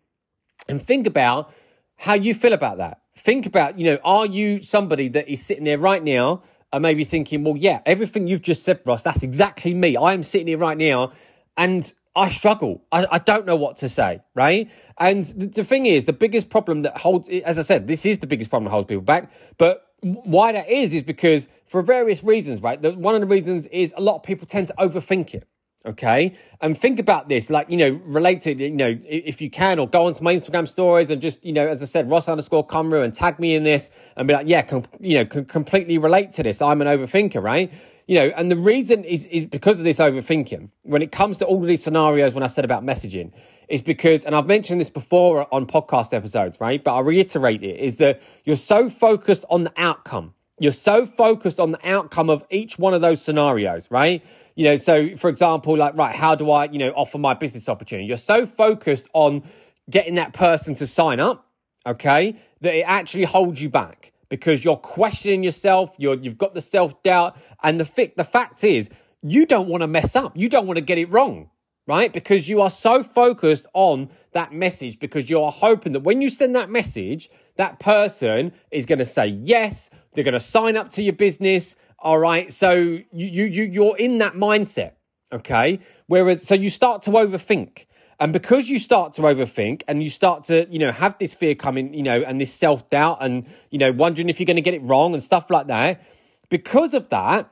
and 0.69 0.81
think 0.81 1.07
about 1.07 1.51
how 1.95 2.13
you 2.13 2.35
feel 2.35 2.53
about 2.53 2.77
that. 2.77 3.01
Think 3.17 3.47
about, 3.47 3.79
you 3.79 3.85
know, 3.85 3.97
are 4.03 4.27
you 4.27 4.61
somebody 4.61 5.09
that 5.09 5.27
is 5.27 5.43
sitting 5.43 5.63
there 5.63 5.79
right 5.79 6.03
now 6.03 6.43
are 6.73 6.79
maybe 6.79 7.05
thinking, 7.05 7.43
well, 7.43 7.57
yeah, 7.57 7.81
everything 7.85 8.27
you've 8.27 8.41
just 8.41 8.63
said, 8.63 8.81
Ross, 8.85 9.01
that's 9.01 9.23
exactly 9.23 9.73
me. 9.73 9.95
I 9.95 10.13
am 10.13 10.23
sitting 10.23 10.47
here 10.47 10.57
right 10.57 10.77
now 10.77 11.13
and 11.55 11.91
I 12.15 12.29
struggle. 12.29 12.83
I, 12.91 13.05
I 13.11 13.19
don't 13.19 13.45
know 13.45 13.55
what 13.55 13.77
to 13.77 13.89
say, 13.89 14.19
right? 14.35 14.69
And 14.97 15.25
the, 15.25 15.47
the, 15.47 15.63
thing 15.63 15.85
is, 15.85 16.05
the 16.05 16.13
biggest 16.13 16.49
problem 16.49 16.81
that 16.81 16.97
holds, 16.97 17.29
as 17.45 17.57
I 17.57 17.61
said, 17.61 17.87
this 17.87 18.05
is 18.05 18.19
the 18.19 18.27
biggest 18.27 18.49
problem 18.49 18.65
that 18.65 18.71
holds 18.71 18.87
people 18.87 19.03
back. 19.03 19.31
But 19.57 19.83
why 20.01 20.51
that 20.51 20.69
is, 20.69 20.93
is 20.93 21.03
because 21.03 21.47
for 21.67 21.81
various 21.81 22.23
reasons, 22.23 22.61
right? 22.61 22.81
The, 22.81 22.91
one 22.91 23.15
of 23.15 23.21
the 23.21 23.27
reasons 23.27 23.65
is 23.67 23.93
a 23.95 24.01
lot 24.01 24.15
of 24.15 24.23
people 24.23 24.47
tend 24.47 24.67
to 24.67 24.73
overthink 24.73 25.33
it. 25.33 25.47
Okay. 25.87 26.35
And 26.59 26.77
think 26.77 26.99
about 26.99 27.29
this, 27.29 27.49
like, 27.49 27.69
you 27.69 27.77
know, 27.77 28.01
relate 28.03 28.41
to, 28.41 28.53
you 28.53 28.71
know, 28.71 28.97
if 29.05 29.39
you 29.39 29.49
can, 29.49 29.79
or 29.79 29.87
go 29.87 30.07
onto 30.07 30.21
my 30.21 30.35
Instagram 30.35 30.67
stories 30.67 31.09
and 31.09 31.21
just, 31.21 31.45
you 31.45 31.53
know, 31.53 31.65
as 31.65 31.81
I 31.81 31.85
said, 31.85 32.09
Ross 32.09 32.27
underscore 32.27 32.67
Cumru 32.67 33.05
and 33.05 33.13
tag 33.13 33.39
me 33.39 33.55
in 33.55 33.63
this 33.63 33.89
and 34.17 34.27
be 34.27 34.33
like, 34.33 34.47
yeah, 34.47 34.63
com- 34.63 34.83
you 34.99 35.17
know, 35.17 35.25
com- 35.25 35.45
completely 35.45 35.97
relate 35.97 36.33
to 36.33 36.43
this. 36.43 36.61
I'm 36.61 36.81
an 36.81 36.87
overthinker, 36.87 37.41
right? 37.41 37.71
You 38.07 38.19
know, 38.19 38.31
and 38.35 38.51
the 38.51 38.57
reason 38.57 39.05
is, 39.05 39.27
is 39.27 39.45
because 39.45 39.77
of 39.79 39.85
this 39.85 39.97
overthinking. 39.97 40.69
When 40.83 41.01
it 41.01 41.13
comes 41.13 41.37
to 41.37 41.45
all 41.45 41.61
of 41.61 41.67
these 41.67 41.83
scenarios, 41.83 42.33
when 42.33 42.43
I 42.43 42.47
said 42.47 42.65
about 42.65 42.83
messaging, 42.83 43.31
is 43.69 43.81
because, 43.81 44.25
and 44.25 44.35
I've 44.35 44.45
mentioned 44.45 44.81
this 44.81 44.89
before 44.89 45.53
on 45.53 45.67
podcast 45.67 46.13
episodes, 46.13 46.59
right? 46.59 46.83
But 46.83 46.95
I'll 46.95 47.03
reiterate 47.03 47.63
it, 47.63 47.79
is 47.79 47.97
that 47.97 48.21
you're 48.43 48.55
so 48.57 48.89
focused 48.89 49.45
on 49.49 49.63
the 49.63 49.73
outcome. 49.77 50.33
You're 50.59 50.71
so 50.71 51.05
focused 51.05 51.59
on 51.59 51.71
the 51.71 51.89
outcome 51.89 52.29
of 52.29 52.43
each 52.49 52.79
one 52.79 52.93
of 52.93 53.01
those 53.01 53.21
scenarios, 53.21 53.87
right? 53.91 54.23
You 54.57 54.63
know, 54.63 54.75
so 54.75 55.15
for 55.15 55.30
example, 55.30 55.77
like, 55.77 55.95
right, 55.95 56.15
how 56.15 56.33
do 56.33 56.50
I, 56.50 56.65
you 56.65 56.80
know, 56.80 56.89
offer 56.89 57.19
my 57.19 57.36
business 57.36 57.69
opportunity? 57.69 58.07
You're 58.07 58.18
so 58.18 58.48
focused 58.48 59.06
on 59.13 59.44
getting 59.88 60.15
that 60.15 60.33
person 60.33 60.74
to 60.75 60.88
sign 60.88 61.19
up, 61.19 61.45
okay, 61.86 62.36
that 62.62 62.74
it 62.74 62.81
actually 62.81 63.25
holds 63.25 63.62
you 63.62 63.69
back 63.69 64.13
because 64.30 64.65
you're 64.65 64.75
questioning 64.75 65.44
yourself, 65.44 65.92
you're, 66.00 66.15
you've 66.15 66.39
got 66.39 66.56
the 66.56 66.62
self 66.62 67.04
doubt. 67.04 67.38
And 67.62 67.80
the, 67.80 67.86
fi- 67.86 68.13
the 68.18 68.24
fact 68.24 68.63
is, 68.63 68.89
you 69.21 69.45
don't 69.45 69.69
want 69.69 69.81
to 69.81 69.88
mess 69.88 70.15
up, 70.15 70.36
you 70.36 70.50
don't 70.50 70.65
want 70.65 70.77
to 70.77 70.81
get 70.81 70.98
it 70.98 71.12
wrong, 71.12 71.51
right? 71.86 72.12
Because 72.12 72.50
you 72.50 72.62
are 72.62 72.71
so 72.71 73.04
focused 73.04 73.68
on 73.75 74.09
that 74.31 74.54
message 74.54 74.98
because 74.98 75.30
you're 75.30 75.51
hoping 75.51 75.94
that 75.94 76.00
when 76.01 76.19
you 76.19 76.31
send 76.31 76.56
that 76.56 76.71
message, 76.71 77.30
that 77.57 77.80
person 77.80 78.51
is 78.71 78.88
going 78.88 79.00
to 79.00 79.06
say 79.06 79.27
yes, 79.27 79.92
they're 80.15 80.24
going 80.24 80.33
to 80.33 80.39
sign 80.39 80.77
up 80.77 80.89
to 80.92 81.04
your 81.04 81.13
business 81.13 81.75
all 81.99 82.17
right. 82.17 82.51
So 82.51 82.73
you, 82.73 83.05
you, 83.11 83.45
you, 83.45 83.63
you're 83.63 83.97
in 83.97 84.19
that 84.19 84.33
mindset. 84.33 84.94
Okay. 85.33 85.79
Whereas, 86.07 86.44
so 86.47 86.55
you 86.55 86.69
start 86.69 87.03
to 87.03 87.11
overthink. 87.11 87.85
And 88.19 88.33
because 88.33 88.67
you 88.67 88.79
start 88.79 89.13
to 89.15 89.21
overthink 89.23 89.83
and 89.88 90.01
you 90.01 90.09
start 90.09 90.45
to, 90.45 90.67
you 90.71 90.79
know, 90.79 90.91
have 90.91 91.17
this 91.19 91.33
fear 91.33 91.53
coming, 91.53 91.94
you 91.94 92.01
know, 92.01 92.23
and 92.25 92.41
this 92.41 92.51
self 92.51 92.89
doubt 92.89 93.19
and, 93.21 93.45
you 93.69 93.77
know, 93.77 93.91
wondering 93.91 94.29
if 94.29 94.39
you're 94.39 94.45
going 94.45 94.55
to 94.55 94.61
get 94.61 94.73
it 94.73 94.81
wrong 94.83 95.13
and 95.13 95.21
stuff 95.21 95.49
like 95.51 95.67
that, 95.67 96.01
because 96.49 96.94
of 96.94 97.09
that, 97.09 97.51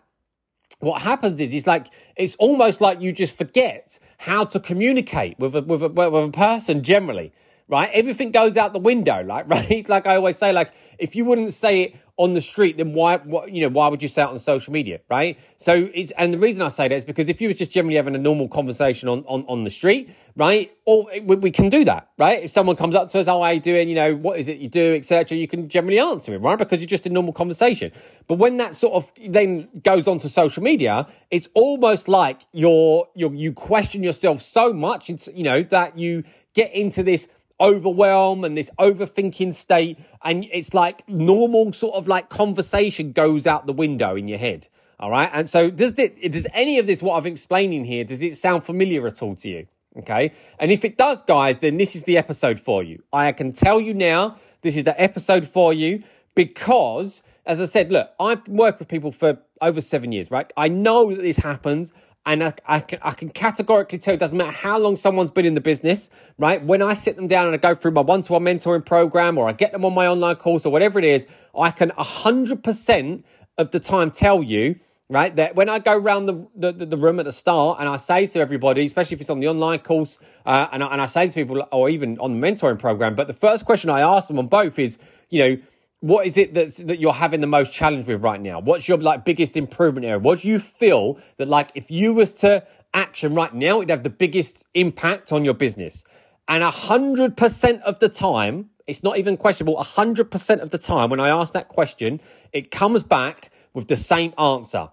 what 0.80 1.02
happens 1.02 1.40
is, 1.40 1.54
it's 1.54 1.68
like, 1.68 1.88
it's 2.16 2.36
almost 2.36 2.82
like 2.82 3.00
you 3.00 3.12
just 3.12 3.38
forget 3.38 4.00
how 4.18 4.46
to 4.46 4.60
communicate 4.60 5.38
with 5.38 5.56
a, 5.56 5.62
with 5.62 5.84
a, 5.84 5.90
with 5.90 6.14
a 6.14 6.32
person 6.32 6.82
generally, 6.82 7.32
right? 7.68 7.90
Everything 7.94 8.32
goes 8.32 8.58
out 8.58 8.74
the 8.74 8.80
window, 8.80 9.24
like, 9.24 9.48
right? 9.50 9.70
It's 9.72 9.90
like 9.90 10.06
I 10.06 10.16
always 10.16 10.38
say, 10.38 10.52
like, 10.52 10.72
if 10.98 11.16
you 11.16 11.26
wouldn't 11.26 11.54
say 11.54 11.82
it 11.82 11.96
on 12.18 12.34
the 12.34 12.40
street, 12.40 12.78
then 12.78 12.94
why, 12.94 13.18
what, 13.18 13.52
you 13.52 13.62
know, 13.62 13.68
why 13.68 13.90
would 13.90 14.02
you 14.02 14.08
say 14.08 14.22
it 14.22 14.28
on 14.30 14.40
social 14.40 14.72
media, 14.72 15.02
right? 15.10 15.38
So 15.58 15.90
it's, 15.94 16.12
and 16.18 16.34
the 16.34 16.38
reason 16.38 16.62
I 16.62 16.70
say 16.70 16.88
that 16.88 16.96
is 16.96 17.04
because 17.04 17.28
if 17.28 17.42
you 17.42 17.50
was 17.50 17.58
just 17.58 17.72
generally 17.72 17.98
having 17.98 18.16
a 18.16 18.20
normal 18.20 18.48
conversation 18.48 19.10
on, 19.10 19.26
on, 19.28 19.44
on 19.50 19.66
the 19.66 19.70
street, 19.70 20.10
right? 20.38 20.72
Or 20.86 21.08
we, 21.24 21.36
we 21.36 21.52
can 21.52 21.68
do 21.68 21.84
that, 21.84 22.08
right? 22.18 22.44
If 22.44 22.52
someone 22.52 22.78
comes 22.78 22.96
up 22.96 23.12
to 23.12 23.20
us, 23.20 23.28
oh, 23.28 23.40
how 23.40 23.42
are 23.42 23.54
you 23.54 23.60
doing? 23.60 23.90
You 23.90 23.96
know, 23.96 24.16
what 24.16 24.40
is 24.40 24.48
it 24.48 24.60
you 24.60 24.70
do, 24.70 24.96
etc. 24.96 25.38
You 25.38 25.48
can 25.50 25.68
generally 25.68 26.00
answer 26.00 26.34
it, 26.34 26.38
right? 26.38 26.58
Because 26.58 26.80
you're 26.80 26.88
just 26.88 27.06
in 27.06 27.12
normal 27.12 27.34
conversation. 27.34 27.92
But 28.28 28.36
when 28.36 28.56
that 28.58 28.78
sort 28.78 28.94
of 28.94 29.12
then 29.28 29.68
goes 29.84 30.08
on 30.08 30.20
to 30.20 30.30
social 30.30 30.64
media, 30.64 31.08
it's 31.32 31.50
almost 31.54 32.08
like 32.08 32.46
you're, 32.54 33.10
you're, 33.14 33.34
you 33.34 33.52
question 33.52 34.04
yourself 34.04 34.42
so 34.42 34.72
much, 34.72 35.10
you 35.10 35.44
know, 35.44 35.64
that 35.64 35.98
you 35.98 36.24
get 36.54 36.74
into 36.74 37.04
this 37.04 37.28
overwhelm 37.60 38.44
and 38.44 38.58
this 38.58 38.70
overthinking 38.80 39.54
state 39.54 39.98
and 40.24 40.46
it's 40.52 40.74
like 40.74 41.08
normal 41.08 41.72
sort 41.72 41.96
of 41.96 42.08
like 42.08 42.30
conversation 42.30 43.14
goes 43.14 43.48
out 43.48 43.66
the 43.66 43.74
window 43.74 44.16
in 44.16 44.28
your 44.28 44.38
head 44.38 44.68
all 44.98 45.12
right? 45.12 45.30
And 45.34 45.50
so 45.50 45.70
does 45.70 45.94
it 45.98 46.32
does 46.32 46.48
any 46.54 46.80
of 46.80 46.88
this 46.88 47.02
what 47.02 47.18
i'm 47.18 47.26
explaining 47.26 47.86
here 47.86 48.04
does 48.04 48.22
it 48.22 48.38
sound 48.38 48.66
familiar 48.66 49.08
at 49.08 49.22
all 49.22 49.36
to 49.38 49.50
you 49.50 49.68
okay? 50.00 50.34
And 50.60 50.72
if 50.72 50.84
it 50.84 50.98
does 50.98 51.22
guys 51.22 51.58
then 51.60 51.78
this 51.78 51.96
is 51.96 52.04
the 52.04 52.18
episode 52.18 52.60
for 52.60 52.84
you. 52.84 53.02
I 53.14 53.32
can 53.32 53.54
tell 53.54 53.80
you 53.80 53.94
now 53.94 54.38
this 54.62 54.76
is 54.76 54.84
the 54.84 55.00
episode 55.02 55.48
for 55.48 55.74
you 55.74 56.04
because 56.34 57.22
as 57.46 57.62
i 57.62 57.66
said 57.66 57.92
look 57.92 58.10
i've 58.20 58.46
worked 58.50 58.80
with 58.80 58.90
people 58.90 59.12
for 59.14 59.38
over 59.62 59.80
seven 59.80 60.12
years 60.12 60.30
right? 60.30 60.52
I 60.58 60.68
know 60.68 61.16
that 61.16 61.22
this 61.22 61.38
happens 61.38 61.94
and 62.26 62.44
I, 62.44 62.54
I, 62.66 62.80
can, 62.80 63.00
I 63.04 63.12
can 63.12 63.30
categorically 63.30 64.00
tell 64.00 64.14
it 64.14 64.18
doesn't 64.18 64.38
matter 64.38 64.52
how 64.52 64.80
long 64.80 64.96
someone's 64.96 65.32
been 65.32 65.46
in 65.46 65.54
the 65.54 65.62
business, 65.62 66.10
right? 66.38 66.64
When 66.64 66.82
I 66.82 66.94
sit 66.94 67.16
them 67.16 67.28
down 67.28 67.46
and 67.48 67.54
I 67.54 67.58
go 67.58 67.80
through 67.80 67.92
my 67.92 68.02
one 68.02 68.24
to 68.24 68.34
one 68.34 68.44
mentoring 68.44 68.86
program 68.86 69.38
or 69.38 69.48
I 69.48 69.54
get 69.54 69.72
them 69.72 69.86
on 69.86 69.94
my 69.94 70.08
online 70.08 70.36
course 70.38 70.66
or 70.66 70.72
whatever 70.72 70.98
it 70.98 71.06
is, 71.06 71.28
I 71.58 71.72
can 71.72 71.92
100% 71.92 73.24
of 73.58 73.72
the 73.72 73.80
time 73.80 74.12
tell 74.12 74.42
you, 74.42 74.76
right, 75.10 75.36
that 75.36 75.56
when 75.56 75.70
I 75.70 75.78
go 75.78 75.96
around 75.96 76.26
the, 76.26 76.48
the, 76.56 76.86
the 76.86 76.98
room 76.98 77.20
at 77.20 77.26
the 77.26 77.32
start 77.32 77.80
and 77.80 77.88
I 77.88 77.98
say 77.98 78.26
to 78.26 78.40
everybody, 78.40 78.86
especially 78.86 79.16
if 79.16 79.22
it's 79.22 79.30
on 79.30 79.40
the 79.40 79.48
online 79.48 79.80
course, 79.80 80.18
uh, 80.48 80.68
and, 80.72 80.84
I, 80.84 80.94
and 80.94 81.02
I 81.02 81.06
say 81.06 81.28
to 81.28 81.34
people, 81.34 81.64
or 81.72 81.90
even 81.90 82.18
on 82.20 82.40
the 82.40 82.48
mentoring 82.48 82.80
program, 82.80 83.16
but 83.16 83.28
the 83.28 83.34
first 83.34 83.66
question 83.66 83.92
I 83.92 84.02
ask 84.02 84.28
them 84.28 84.40
on 84.40 84.48
both 84.48 84.80
is, 84.80 84.98
you 85.30 85.40
know, 85.40 85.58
what 86.06 86.28
is 86.28 86.38
it 86.38 86.54
that's, 86.54 86.78
that 86.78 87.00
you're 87.00 87.12
having 87.12 87.42
the 87.42 87.48
most 87.48 87.74
challenge 87.74 88.06
with 88.06 88.22
right 88.22 88.40
now? 88.40 88.60
What's 88.60 88.88
your 88.88 89.00
like 89.00 89.26
biggest 89.26 89.58
improvement 89.58 90.06
area? 90.06 90.20
What 90.20 90.42
do 90.42 90.48
you 90.48 90.60
feel 90.60 91.18
that 91.38 91.48
like 91.48 91.72
if 91.74 91.90
you 91.90 92.14
was 92.14 92.32
to 92.34 92.64
action 92.94 93.34
right 93.34 93.52
now, 93.52 93.80
it'd 93.80 93.90
have 93.90 94.04
the 94.04 94.12
biggest 94.12 94.66
impact 94.76 95.32
on 95.32 95.44
your 95.44 95.56
business? 95.56 96.04
And 96.48 96.62
hundred 96.64 97.36
percent 97.36 97.82
of 97.82 97.98
the 97.98 98.08
time, 98.08 98.70
it's 98.86 99.02
not 99.02 99.18
even 99.18 99.36
questionable. 99.36 99.82
Hundred 99.82 100.30
percent 100.30 100.62
of 100.62 100.70
the 100.70 100.78
time, 100.78 101.10
when 101.10 101.20
I 101.20 101.30
ask 101.30 101.54
that 101.54 101.70
question, 101.70 102.22
it 102.54 102.70
comes 102.70 103.02
back 103.02 103.50
with 103.74 103.88
the 103.88 103.96
same 103.96 104.32
answer 104.38 104.90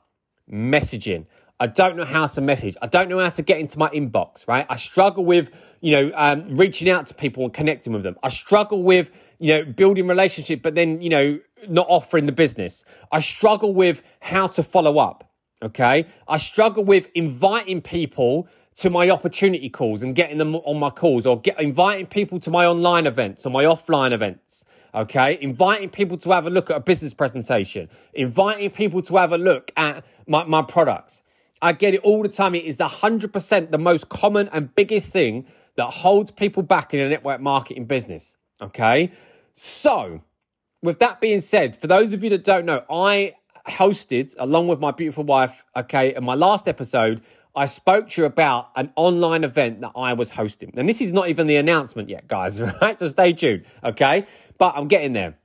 messaging. 0.50 1.26
I 1.62 1.68
don't 1.68 1.96
know 1.96 2.04
how 2.04 2.26
to 2.26 2.40
message. 2.40 2.76
I 2.82 2.88
don't 2.88 3.08
know 3.08 3.20
how 3.20 3.30
to 3.30 3.40
get 3.40 3.60
into 3.60 3.78
my 3.78 3.88
inbox, 3.90 4.48
right? 4.48 4.66
I 4.68 4.74
struggle 4.74 5.24
with, 5.24 5.50
you 5.80 5.92
know, 5.92 6.10
um, 6.16 6.56
reaching 6.56 6.90
out 6.90 7.06
to 7.06 7.14
people 7.14 7.44
and 7.44 7.54
connecting 7.54 7.92
with 7.92 8.02
them. 8.02 8.16
I 8.20 8.30
struggle 8.30 8.82
with, 8.82 9.12
you 9.38 9.54
know, 9.54 9.64
building 9.72 10.08
relationship, 10.08 10.60
but 10.60 10.74
then, 10.74 11.00
you 11.00 11.08
know, 11.08 11.38
not 11.68 11.86
offering 11.88 12.26
the 12.26 12.32
business. 12.32 12.84
I 13.12 13.20
struggle 13.20 13.72
with 13.74 14.02
how 14.18 14.48
to 14.48 14.64
follow 14.64 14.98
up. 14.98 15.30
Okay. 15.62 16.06
I 16.26 16.38
struggle 16.38 16.82
with 16.82 17.06
inviting 17.14 17.80
people 17.80 18.48
to 18.78 18.90
my 18.90 19.08
opportunity 19.10 19.70
calls 19.70 20.02
and 20.02 20.16
getting 20.16 20.38
them 20.38 20.56
on 20.56 20.80
my 20.80 20.90
calls 20.90 21.26
or 21.26 21.40
get 21.40 21.60
inviting 21.60 22.06
people 22.06 22.40
to 22.40 22.50
my 22.50 22.66
online 22.66 23.06
events 23.06 23.46
or 23.46 23.50
my 23.50 23.62
offline 23.62 24.10
events. 24.12 24.64
Okay. 24.96 25.38
Inviting 25.40 25.90
people 25.90 26.18
to 26.18 26.32
have 26.32 26.44
a 26.44 26.50
look 26.50 26.70
at 26.70 26.76
a 26.76 26.80
business 26.80 27.14
presentation, 27.14 27.88
inviting 28.14 28.68
people 28.70 29.00
to 29.02 29.16
have 29.18 29.30
a 29.30 29.38
look 29.38 29.70
at 29.76 30.04
my, 30.26 30.42
my 30.42 30.62
products. 30.62 31.22
I 31.62 31.72
get 31.72 31.94
it 31.94 32.00
all 32.00 32.22
the 32.22 32.28
time. 32.28 32.54
It 32.56 32.64
is 32.64 32.76
the 32.76 32.88
100% 32.88 33.70
the 33.70 33.78
most 33.78 34.08
common 34.08 34.48
and 34.52 34.74
biggest 34.74 35.10
thing 35.10 35.46
that 35.76 35.86
holds 35.86 36.32
people 36.32 36.62
back 36.62 36.92
in 36.92 37.00
a 37.00 37.08
network 37.08 37.40
marketing 37.40 37.86
business. 37.86 38.34
Okay. 38.60 39.12
So, 39.54 40.20
with 40.82 40.98
that 40.98 41.20
being 41.20 41.40
said, 41.40 41.76
for 41.76 41.86
those 41.86 42.12
of 42.12 42.24
you 42.24 42.30
that 42.30 42.44
don't 42.44 42.66
know, 42.66 42.82
I 42.90 43.34
hosted 43.68 44.34
along 44.38 44.66
with 44.66 44.80
my 44.80 44.90
beautiful 44.90 45.24
wife, 45.24 45.64
okay, 45.76 46.14
in 46.14 46.24
my 46.24 46.34
last 46.34 46.66
episode, 46.66 47.22
I 47.54 47.66
spoke 47.66 48.08
to 48.10 48.22
you 48.22 48.26
about 48.26 48.70
an 48.76 48.90
online 48.96 49.44
event 49.44 49.82
that 49.82 49.92
I 49.94 50.14
was 50.14 50.30
hosting. 50.30 50.72
And 50.76 50.88
this 50.88 51.00
is 51.00 51.12
not 51.12 51.28
even 51.28 51.46
the 51.46 51.56
announcement 51.56 52.08
yet, 52.08 52.26
guys, 52.26 52.60
right? 52.82 52.98
So 52.98 53.08
stay 53.08 53.32
tuned, 53.34 53.64
okay? 53.84 54.26
But 54.58 54.74
I'm 54.76 54.88
getting 54.88 55.12
there. 55.12 55.38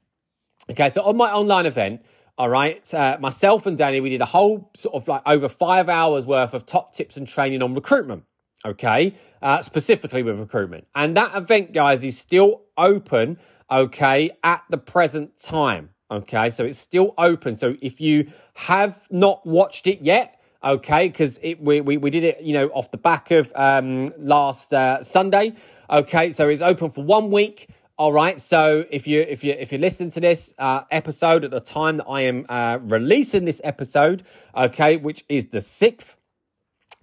Okay, 0.70 0.90
so 0.90 1.04
on 1.04 1.16
my 1.16 1.32
online 1.32 1.66
event, 1.66 2.02
all 2.38 2.50
right, 2.50 2.94
uh, 2.94 3.18
myself 3.20 3.66
and 3.66 3.78
Danny, 3.78 4.00
we 4.00 4.10
did 4.10 4.22
a 4.22 4.26
whole 4.26 4.70
sort 4.76 4.94
of 4.96 5.08
like 5.08 5.24
over 5.26 5.50
five 5.50 5.90
hours 5.90 6.26
worth 6.26 6.54
of 6.54 6.66
top 6.68 6.94
tips 6.94 7.18
and 7.18 7.28
training 7.28 7.64
on 7.64 7.74
recruitment, 7.74 8.24
okay, 8.64 9.16
uh, 9.42 9.62
specifically 9.64 10.22
with 10.22 10.40
recruitment. 10.40 10.86
And 10.94 11.18
that 11.18 11.36
event, 11.36 11.74
guys, 11.74 12.04
is 12.04 12.18
still 12.18 12.62
open, 12.78 13.40
okay, 13.72 14.30
at 14.44 14.64
the 14.70 14.78
present 14.78 15.40
time, 15.42 15.90
okay? 16.12 16.52
So 16.52 16.64
it's 16.64 16.78
still 16.78 17.16
open. 17.18 17.56
So 17.56 17.76
if 17.82 18.00
you 18.00 18.32
have 18.54 19.02
not 19.10 19.46
watched 19.46 19.88
it 19.88 20.02
yet, 20.02 20.36
okay 20.64 21.08
because 21.08 21.40
we, 21.60 21.82
we, 21.82 21.98
we 21.98 22.10
did 22.10 22.24
it 22.24 22.42
you 22.42 22.52
know 22.52 22.68
off 22.70 22.90
the 22.90 22.98
back 22.98 23.30
of 23.30 23.52
um 23.56 24.12
last 24.18 24.74
uh, 24.74 25.04
sunday 25.04 25.54
okay 25.88 26.32
so 26.32 26.50
it's 26.50 26.64
open 26.64 26.90
for 26.90 27.04
one 27.04 27.30
week 27.30 27.70
all 27.98 28.14
right 28.14 28.40
so 28.40 28.86
if 28.92 29.08
you 29.08 29.22
if 29.22 29.44
you 29.44 29.54
if 29.54 29.72
you're 29.72 29.82
listening 29.82 30.12
to 30.12 30.20
this 30.20 30.54
uh, 30.60 30.82
episode 30.92 31.44
at 31.44 31.50
the 31.50 31.60
time 31.60 31.98
that 31.98 32.06
i 32.06 32.22
am 32.22 32.46
uh, 32.48 32.78
releasing 32.84 33.44
this 33.44 33.60
episode 33.64 34.24
okay 34.56 34.98
which 34.98 35.26
is 35.30 35.48
the 35.48 35.58
6th 35.58 36.06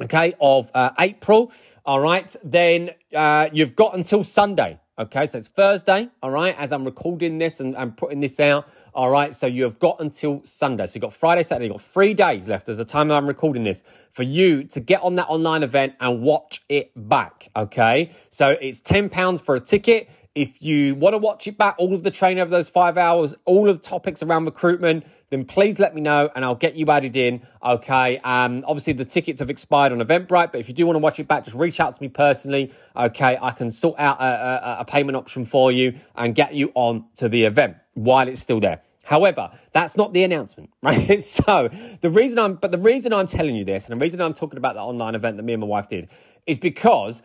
okay 0.00 0.34
of 0.40 0.70
uh, 0.72 0.90
april 1.00 1.50
all 1.84 1.98
right 1.98 2.36
then 2.44 2.90
uh, 3.14 3.48
you've 3.52 3.74
got 3.74 3.96
until 3.96 4.22
sunday 4.22 4.78
okay 4.96 5.26
so 5.26 5.38
it's 5.38 5.48
thursday 5.48 6.08
all 6.22 6.30
right 6.30 6.54
as 6.58 6.70
i'm 6.72 6.84
recording 6.84 7.38
this 7.38 7.58
and, 7.58 7.76
and 7.76 7.96
putting 7.96 8.20
this 8.20 8.38
out 8.38 8.68
all 8.96 9.10
right, 9.10 9.34
so 9.34 9.48
you 9.48 9.64
have 9.64 9.80
got 9.80 9.96
until 9.98 10.40
Sunday. 10.44 10.86
So 10.86 10.92
you've 10.94 11.02
got 11.02 11.12
Friday, 11.12 11.42
Saturday, 11.42 11.66
you've 11.66 11.74
got 11.74 11.82
three 11.82 12.14
days 12.14 12.46
left 12.46 12.68
as 12.68 12.76
the 12.76 12.84
time 12.84 13.08
that 13.08 13.16
I'm 13.16 13.26
recording 13.26 13.64
this 13.64 13.82
for 14.12 14.22
you 14.22 14.62
to 14.68 14.78
get 14.78 15.02
on 15.02 15.16
that 15.16 15.26
online 15.26 15.64
event 15.64 15.94
and 15.98 16.22
watch 16.22 16.62
it 16.68 16.92
back. 16.94 17.50
Okay, 17.56 18.14
so 18.30 18.50
it's 18.50 18.80
£10 18.80 19.44
for 19.44 19.56
a 19.56 19.60
ticket. 19.60 20.08
If 20.34 20.60
you 20.60 20.96
want 20.96 21.14
to 21.14 21.18
watch 21.18 21.46
it 21.46 21.56
back, 21.56 21.76
all 21.78 21.94
of 21.94 22.02
the 22.02 22.10
training 22.10 22.40
over 22.40 22.50
those 22.50 22.68
five 22.68 22.98
hours, 22.98 23.34
all 23.44 23.68
of 23.70 23.80
the 23.80 23.88
topics 23.88 24.20
around 24.20 24.46
recruitment, 24.46 25.04
then 25.30 25.44
please 25.44 25.78
let 25.78 25.94
me 25.94 26.00
know 26.00 26.28
and 26.34 26.44
I'll 26.44 26.56
get 26.56 26.74
you 26.74 26.90
added 26.90 27.14
in. 27.16 27.40
Okay. 27.64 28.18
Um, 28.18 28.64
obviously, 28.66 28.94
the 28.94 29.04
tickets 29.04 29.38
have 29.40 29.48
expired 29.48 29.92
on 29.92 29.98
Eventbrite, 29.98 30.50
but 30.50 30.56
if 30.56 30.68
you 30.68 30.74
do 30.74 30.86
want 30.86 30.96
to 30.96 31.00
watch 31.00 31.20
it 31.20 31.28
back, 31.28 31.44
just 31.44 31.56
reach 31.56 31.78
out 31.78 31.94
to 31.94 32.02
me 32.02 32.08
personally. 32.08 32.72
Okay. 32.96 33.38
I 33.40 33.52
can 33.52 33.70
sort 33.70 33.98
out 34.00 34.20
a, 34.20 34.24
a, 34.24 34.76
a 34.80 34.84
payment 34.84 35.16
option 35.16 35.46
for 35.46 35.70
you 35.70 35.98
and 36.16 36.34
get 36.34 36.52
you 36.52 36.72
on 36.74 37.04
to 37.16 37.28
the 37.28 37.44
event 37.44 37.76
while 37.94 38.26
it's 38.26 38.40
still 38.40 38.58
there. 38.58 38.82
However, 39.04 39.50
that's 39.72 39.96
not 39.96 40.12
the 40.12 40.24
announcement, 40.24 40.70
right? 40.82 41.22
so 41.22 41.68
the 42.00 42.10
reason 42.10 42.38
I'm, 42.38 42.54
but 42.54 42.72
the 42.72 42.78
reason 42.78 43.12
I'm 43.12 43.26
telling 43.26 43.54
you 43.54 43.64
this 43.64 43.88
and 43.88 44.00
the 44.00 44.02
reason 44.02 44.20
I'm 44.20 44.34
talking 44.34 44.56
about 44.56 44.74
that 44.74 44.80
online 44.80 45.14
event 45.14 45.36
that 45.36 45.42
me 45.42 45.52
and 45.52 45.60
my 45.60 45.66
wife 45.66 45.88
did 45.88 46.08
is 46.46 46.58
because 46.58 47.22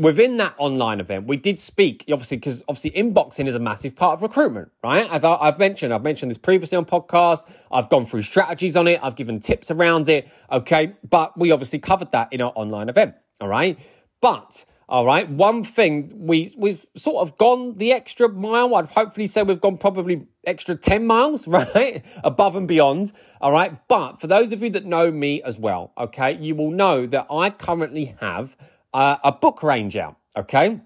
within 0.00 0.38
that 0.38 0.54
online 0.56 0.98
event, 0.98 1.26
we 1.26 1.36
did 1.36 1.58
speak, 1.58 2.04
obviously, 2.10 2.38
because 2.38 2.62
obviously 2.68 2.90
inboxing 2.92 3.46
is 3.46 3.54
a 3.54 3.58
massive 3.58 3.94
part 3.94 4.14
of 4.14 4.22
recruitment, 4.22 4.70
right? 4.82 5.06
As 5.10 5.24
I, 5.24 5.44
have 5.44 5.58
mentioned, 5.58 5.92
I've 5.92 6.02
mentioned 6.02 6.30
this 6.30 6.38
previously 6.38 6.78
on 6.78 6.86
podcast. 6.86 7.44
I've 7.70 7.90
gone 7.90 8.06
through 8.06 8.22
strategies 8.22 8.76
on 8.76 8.88
it. 8.88 8.98
I've 9.02 9.14
given 9.14 9.40
tips 9.40 9.70
around 9.70 10.08
it. 10.08 10.26
Okay. 10.50 10.94
But 11.08 11.38
we 11.38 11.50
obviously 11.50 11.80
covered 11.80 12.12
that 12.12 12.32
in 12.32 12.40
our 12.40 12.52
online 12.54 12.88
event. 12.88 13.14
All 13.42 13.48
right. 13.48 13.78
But 14.22 14.64
all 14.88 15.04
right. 15.04 15.28
One 15.28 15.64
thing 15.64 16.12
we 16.14 16.54
we've 16.56 16.84
sort 16.96 17.28
of 17.28 17.36
gone 17.36 17.76
the 17.76 17.92
extra 17.92 18.28
mile. 18.28 18.74
I'd 18.76 18.86
hopefully 18.86 19.26
say 19.26 19.42
we've 19.42 19.60
gone 19.60 19.76
probably 19.76 20.26
extra 20.46 20.76
10 20.76 21.06
miles, 21.06 21.46
right? 21.48 22.02
Above 22.24 22.56
and 22.56 22.66
beyond. 22.66 23.12
All 23.42 23.52
right. 23.52 23.76
But 23.86 24.18
for 24.18 24.28
those 24.28 24.50
of 24.52 24.62
you 24.62 24.70
that 24.70 24.86
know 24.86 25.10
me 25.10 25.42
as 25.42 25.58
well, 25.58 25.92
okay, 25.98 26.38
you 26.38 26.54
will 26.54 26.70
know 26.70 27.06
that 27.06 27.26
I 27.30 27.50
currently 27.50 28.16
have 28.20 28.56
uh, 28.94 29.16
a 29.24 29.32
book 29.32 29.62
range 29.62 29.96
out. 29.96 30.16
Okay. 30.36 30.80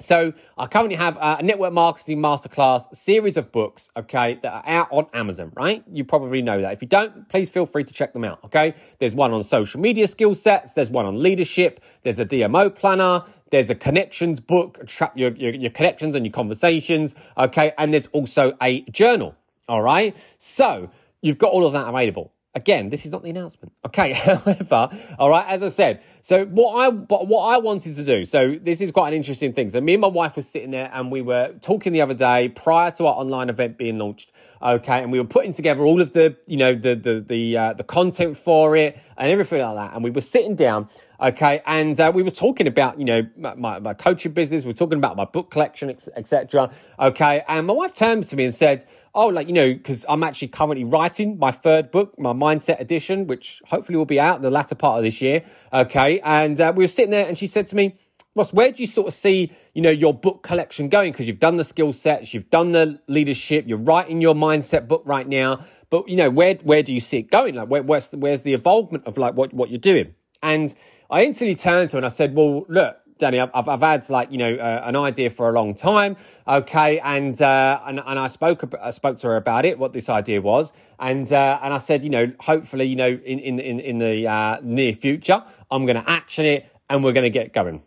So 0.00 0.32
I 0.56 0.66
currently 0.66 0.96
have 0.96 1.18
a 1.20 1.42
network 1.42 1.74
marketing 1.74 2.20
masterclass 2.20 2.96
series 2.96 3.36
of 3.36 3.52
books, 3.52 3.90
okay, 3.98 4.38
that 4.42 4.50
are 4.50 4.62
out 4.66 4.88
on 4.90 5.06
Amazon, 5.12 5.52
right? 5.54 5.84
You 5.92 6.04
probably 6.04 6.40
know 6.40 6.62
that. 6.62 6.72
If 6.72 6.80
you 6.80 6.88
don't, 6.88 7.28
please 7.28 7.50
feel 7.50 7.66
free 7.66 7.84
to 7.84 7.92
check 7.92 8.14
them 8.14 8.24
out, 8.24 8.38
okay? 8.46 8.74
There's 8.98 9.14
one 9.14 9.32
on 9.32 9.42
social 9.42 9.78
media 9.78 10.08
skill 10.08 10.34
sets, 10.34 10.72
there's 10.72 10.88
one 10.88 11.04
on 11.04 11.22
leadership, 11.22 11.80
there's 12.02 12.18
a 12.18 12.24
DMO 12.24 12.74
planner, 12.74 13.24
there's 13.50 13.68
a 13.68 13.74
connections 13.74 14.40
book, 14.40 14.86
track 14.86 15.12
your, 15.16 15.32
your, 15.32 15.52
your 15.52 15.70
connections 15.70 16.14
and 16.14 16.24
your 16.24 16.32
conversations, 16.32 17.14
okay? 17.36 17.74
And 17.76 17.92
there's 17.92 18.06
also 18.12 18.54
a 18.62 18.80
journal, 18.84 19.34
all 19.68 19.82
right? 19.82 20.16
So 20.38 20.90
you've 21.20 21.38
got 21.38 21.52
all 21.52 21.66
of 21.66 21.74
that 21.74 21.86
available. 21.86 22.32
Again, 22.54 22.90
this 22.90 23.04
is 23.04 23.12
not 23.12 23.22
the 23.22 23.30
announcement. 23.30 23.72
Okay, 23.86 24.12
however, 24.14 24.90
all 25.20 25.30
right, 25.30 25.46
as 25.48 25.62
I 25.62 25.68
said, 25.68 26.02
so 26.20 26.44
what 26.46 26.74
I 26.74 26.90
but 26.90 27.28
what 27.28 27.42
I 27.42 27.58
wanted 27.58 27.94
to 27.94 28.04
do, 28.04 28.24
so 28.24 28.56
this 28.60 28.80
is 28.80 28.90
quite 28.90 29.08
an 29.08 29.14
interesting 29.14 29.52
thing. 29.52 29.70
So 29.70 29.80
me 29.80 29.94
and 29.94 30.00
my 30.00 30.08
wife 30.08 30.34
were 30.34 30.42
sitting 30.42 30.72
there 30.72 30.90
and 30.92 31.12
we 31.12 31.22
were 31.22 31.54
talking 31.62 31.92
the 31.92 32.02
other 32.02 32.14
day 32.14 32.48
prior 32.48 32.90
to 32.92 33.06
our 33.06 33.14
online 33.14 33.50
event 33.50 33.78
being 33.78 33.98
launched. 33.98 34.32
Okay, 34.60 35.00
and 35.00 35.12
we 35.12 35.20
were 35.20 35.26
putting 35.26 35.54
together 35.54 35.82
all 35.82 36.00
of 36.00 36.12
the, 36.12 36.36
you 36.46 36.56
know, 36.56 36.74
the 36.74 36.96
the 36.96 37.24
the 37.26 37.56
uh, 37.56 37.72
the 37.74 37.84
content 37.84 38.36
for 38.36 38.76
it 38.76 38.98
and 39.16 39.30
everything 39.30 39.62
like 39.62 39.76
that. 39.76 39.94
And 39.94 40.02
we 40.02 40.10
were 40.10 40.20
sitting 40.20 40.56
down 40.56 40.88
Okay, 41.22 41.60
and 41.66 42.00
uh, 42.00 42.10
we 42.14 42.22
were 42.22 42.30
talking 42.30 42.66
about 42.66 42.98
you 42.98 43.04
know 43.04 43.20
my, 43.36 43.78
my 43.78 43.92
coaching 43.92 44.32
business. 44.32 44.64
We 44.64 44.70
are 44.70 44.74
talking 44.74 44.96
about 44.96 45.16
my 45.16 45.26
book 45.26 45.50
collection, 45.50 45.94
etc. 46.16 46.72
Okay, 46.98 47.42
and 47.46 47.66
my 47.66 47.74
wife 47.74 47.92
turned 47.92 48.26
to 48.28 48.36
me 48.36 48.44
and 48.46 48.54
said, 48.54 48.86
"Oh, 49.14 49.26
like 49.28 49.46
you 49.46 49.52
know, 49.52 49.72
because 49.72 50.04
I'm 50.08 50.22
actually 50.22 50.48
currently 50.48 50.84
writing 50.84 51.38
my 51.38 51.52
third 51.52 51.90
book, 51.90 52.18
my 52.18 52.32
mindset 52.32 52.80
edition, 52.80 53.26
which 53.26 53.62
hopefully 53.66 53.96
will 53.96 54.04
be 54.04 54.20
out 54.20 54.36
in 54.36 54.42
the 54.42 54.50
latter 54.50 54.74
part 54.74 54.98
of 54.98 55.04
this 55.04 55.20
year." 55.20 55.44
Okay, 55.72 56.20
and 56.20 56.60
uh, 56.60 56.72
we 56.74 56.84
were 56.84 56.88
sitting 56.88 57.10
there, 57.10 57.26
and 57.26 57.38
she 57.38 57.46
said 57.46 57.66
to 57.68 57.76
me. 57.76 57.98
Ross, 58.36 58.52
where 58.52 58.70
do 58.70 58.80
you 58.80 58.86
sort 58.86 59.08
of 59.08 59.14
see, 59.14 59.50
you 59.74 59.82
know, 59.82 59.90
your 59.90 60.14
book 60.14 60.44
collection 60.44 60.88
going? 60.88 61.10
Because 61.10 61.26
you've 61.26 61.40
done 61.40 61.56
the 61.56 61.64
skill 61.64 61.92
sets, 61.92 62.32
you've 62.32 62.48
done 62.48 62.70
the 62.70 63.00
leadership, 63.08 63.64
you're 63.66 63.76
writing 63.76 64.20
your 64.20 64.34
mindset 64.34 64.86
book 64.86 65.02
right 65.04 65.26
now. 65.26 65.64
But 65.90 66.08
you 66.08 66.14
know, 66.14 66.30
where 66.30 66.54
where 66.62 66.84
do 66.84 66.94
you 66.94 67.00
see 67.00 67.18
it 67.18 67.30
going? 67.32 67.56
Like, 67.56 67.68
where, 67.68 67.82
where's 67.82 68.06
the, 68.08 68.18
where's 68.18 68.42
the 68.42 68.52
involvement 68.52 69.04
of 69.06 69.18
like 69.18 69.34
what 69.34 69.52
what 69.52 69.68
you're 69.68 69.78
doing? 69.80 70.14
And 70.42 70.72
I 71.10 71.24
instantly 71.24 71.56
turned 71.56 71.90
to 71.90 71.96
her 71.96 71.98
and 71.98 72.06
I 72.06 72.10
said, 72.10 72.34
well, 72.34 72.64
look, 72.68 72.96
Danny, 73.20 73.38
I've, 73.38 73.68
I've 73.68 73.80
had 73.80 74.08
like 74.10 74.32
you 74.32 74.38
know 74.38 74.54
uh, 74.54 74.82
an 74.84 74.96
idea 74.96 75.30
for 75.30 75.48
a 75.48 75.52
long 75.52 75.74
time, 75.74 76.16
okay, 76.48 76.98
and 76.98 77.40
uh, 77.40 77.80
and 77.86 78.00
and 78.04 78.18
I 78.18 78.26
spoke 78.26 78.74
I 78.82 78.90
spoke 78.90 79.18
to 79.18 79.28
her 79.28 79.36
about 79.36 79.64
it, 79.64 79.78
what 79.78 79.92
this 79.92 80.08
idea 80.08 80.40
was, 80.40 80.72
and 80.98 81.32
uh, 81.32 81.60
and 81.62 81.72
I 81.72 81.78
said, 81.78 82.02
you 82.02 82.10
know, 82.10 82.32
hopefully, 82.40 82.86
you 82.86 82.96
know, 82.96 83.08
in 83.08 83.38
in 83.38 83.60
in, 83.60 83.78
in 83.80 83.98
the 83.98 84.26
uh, 84.26 84.58
near 84.62 84.92
future, 84.92 85.44
I'm 85.70 85.86
going 85.86 86.02
to 86.02 86.10
action 86.10 86.44
it 86.44 86.66
and 86.90 87.04
we're 87.04 87.12
going 87.12 87.24
to 87.24 87.30
get 87.30 87.54
going. 87.54 87.82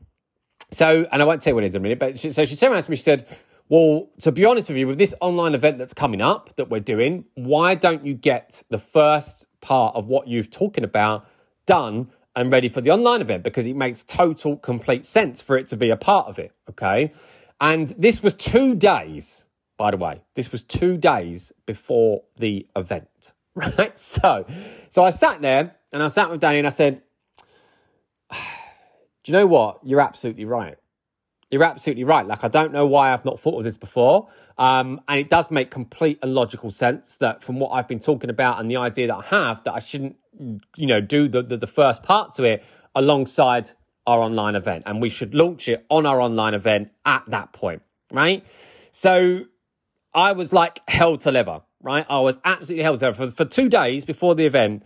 So, 0.72 1.06
and 1.12 1.22
I 1.22 1.26
won't 1.26 1.42
tell 1.42 1.52
you 1.52 1.56
what 1.56 1.64
it 1.64 1.68
is 1.68 1.76
in 1.76 1.82
a 1.82 1.84
minute, 1.84 2.00
but 2.00 2.20
she, 2.20 2.32
so 2.32 2.46
she 2.46 2.56
turned 2.56 2.74
around 2.74 2.84
to 2.84 2.90
me, 2.90 2.96
she 2.96 3.04
said, 3.04 3.28
well, 3.70 4.10
to 4.22 4.32
be 4.32 4.46
honest 4.46 4.70
with 4.70 4.78
you, 4.78 4.88
with 4.88 4.98
this 4.98 5.14
online 5.22 5.54
event 5.54 5.78
that's 5.78 5.94
coming 5.94 6.22
up 6.22 6.56
that 6.56 6.70
we're 6.70 6.80
doing, 6.80 7.26
why 7.36 7.76
don't 7.76 8.06
you 8.06 8.14
get 8.16 8.64
the 8.70 8.80
first 8.80 9.46
part 9.62 9.96
of 9.96 10.08
what 10.08 10.28
you've 10.28 10.50
talking 10.50 10.84
about 10.84 11.28
done 11.66 12.10
and 12.36 12.52
ready 12.52 12.70
for 12.70 12.82
the 12.82 12.92
online 12.92 13.22
event 13.22 13.44
because 13.44 13.66
it 13.66 13.76
makes 13.76 14.04
total 14.04 14.58
complete 14.58 15.06
sense 15.06 15.42
for 15.42 15.58
it 15.58 15.68
to 15.68 15.78
be 15.78 15.90
a 15.90 15.96
part 15.96 16.28
of 16.28 16.40
it. 16.40 16.52
Okay. 16.70 17.12
And 17.62 17.88
this 17.98 18.24
was 18.24 18.34
two 18.34 18.76
days, 18.76 19.46
by 19.78 19.92
the 19.92 19.98
way, 19.98 20.22
this 20.36 20.52
was 20.52 20.64
two 20.64 20.98
days 20.98 21.52
before 21.66 22.24
the 22.38 22.68
event. 22.76 23.08
Right. 23.56 24.00
So, 24.00 24.48
so 24.90 25.04
I 25.04 25.12
sat 25.12 25.40
there 25.40 25.76
and 25.92 26.02
I 26.02 26.08
sat 26.08 26.32
with 26.32 26.42
Danny 26.42 26.58
and 26.58 26.66
I 26.66 26.72
said, 26.72 27.04
Do 28.32 28.38
you 29.32 29.34
know 29.34 29.46
what? 29.46 29.78
You're 29.84 30.02
absolutely 30.02 30.46
right. 30.46 30.76
You're 31.52 31.64
absolutely 31.64 32.04
right. 32.04 32.26
Like, 32.26 32.44
I 32.44 32.48
don't 32.48 32.74
know 32.74 32.88
why 32.88 33.14
I've 33.14 33.24
not 33.26 33.40
thought 33.40 33.60
of 33.60 33.64
this 33.64 33.78
before. 33.78 34.28
Um, 34.58 35.02
and 35.08 35.20
it 35.20 35.30
does 35.30 35.52
make 35.52 35.70
complete 35.70 36.18
and 36.24 36.34
logical 36.34 36.72
sense 36.72 37.18
that 37.18 37.44
from 37.44 37.60
what 37.60 37.70
I've 37.70 37.88
been 37.88 38.00
talking 38.00 38.32
about 38.32 38.60
and 38.60 38.72
the 38.72 38.78
idea 38.78 39.06
that 39.08 39.16
I 39.16 39.22
have, 39.26 39.64
that 39.66 39.74
I 39.74 39.80
shouldn't, 39.80 40.16
you 40.40 40.88
know, 40.88 41.02
do 41.02 41.28
the, 41.28 41.44
the, 41.44 41.58
the 41.58 41.68
first 41.68 42.04
part 42.04 42.36
to 42.36 42.44
it 42.44 42.64
alongside 42.96 43.70
our 44.06 44.20
online 44.20 44.56
event. 44.56 44.84
And 44.86 45.02
we 45.02 45.10
should 45.10 45.34
launch 45.34 45.68
it 45.68 45.86
on 45.90 46.06
our 46.06 46.20
online 46.22 46.54
event 46.54 46.90
at 47.06 47.24
that 47.28 47.54
point, 47.54 47.82
right? 48.12 48.46
So 48.92 49.42
I 50.14 50.34
was 50.34 50.52
like 50.52 50.82
hell 50.88 51.18
to 51.18 51.32
leather, 51.32 51.62
right? 51.82 52.06
I 52.10 52.20
was 52.20 52.38
absolutely 52.44 52.84
hell 52.84 52.98
to 52.98 53.06
leather. 53.06 53.30
For, 53.30 53.32
for 53.32 53.46
two 53.46 53.70
days 53.70 54.06
before 54.06 54.36
the 54.36 54.46
event, 54.46 54.84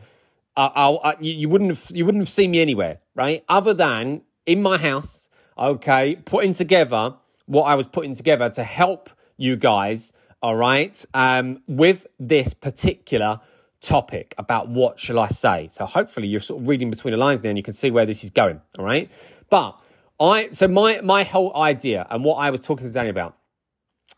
I, 0.56 0.66
I, 0.66 0.90
I, 0.90 1.16
you, 1.20 1.34
you 1.34 1.50
wouldn't 1.50 1.72
have 1.72 1.86
you 1.94 2.06
wouldn't 2.06 2.22
have 2.22 2.30
seen 2.30 2.52
me 2.52 2.62
anywhere, 2.62 3.00
right? 3.16 3.44
Other 3.50 3.74
than 3.74 4.22
in 4.46 4.62
my 4.62 4.78
house 4.78 5.28
okay, 5.58 6.16
putting 6.26 6.54
together 6.54 7.16
what 7.46 7.64
I 7.64 7.76
was 7.76 7.88
putting 7.88 8.16
together 8.16 8.50
to 8.52 8.64
help 8.64 9.10
you 9.38 9.56
guys, 9.56 10.14
all 10.42 10.56
right, 10.56 11.04
um, 11.14 11.62
with 11.68 12.08
this 12.20 12.54
particular 12.54 13.40
topic 13.88 14.36
about 14.38 14.68
what 14.68 15.00
shall 15.00 15.18
I 15.18 15.30
say. 15.30 15.70
So 15.74 15.86
hopefully 15.86 16.28
you're 16.28 16.42
sort 16.42 16.62
of 16.62 16.68
reading 16.68 16.90
between 16.90 17.14
the 17.14 17.18
lines 17.18 17.40
there 17.40 17.50
and 17.50 17.58
you 17.58 17.64
can 17.64 17.74
see 17.74 17.90
where 17.90 18.06
this 18.06 18.22
is 18.24 18.30
going, 18.30 18.60
all 18.78 18.84
right? 18.84 19.10
But 19.50 19.78
I, 20.20 20.50
so 20.52 20.68
my, 20.68 21.00
my 21.00 21.24
whole 21.24 21.56
idea 21.56 22.06
and 22.10 22.24
what 22.24 22.36
I 22.36 22.50
was 22.50 22.60
talking 22.60 22.86
to 22.86 22.92
Danny 22.92 23.10
about 23.10 23.37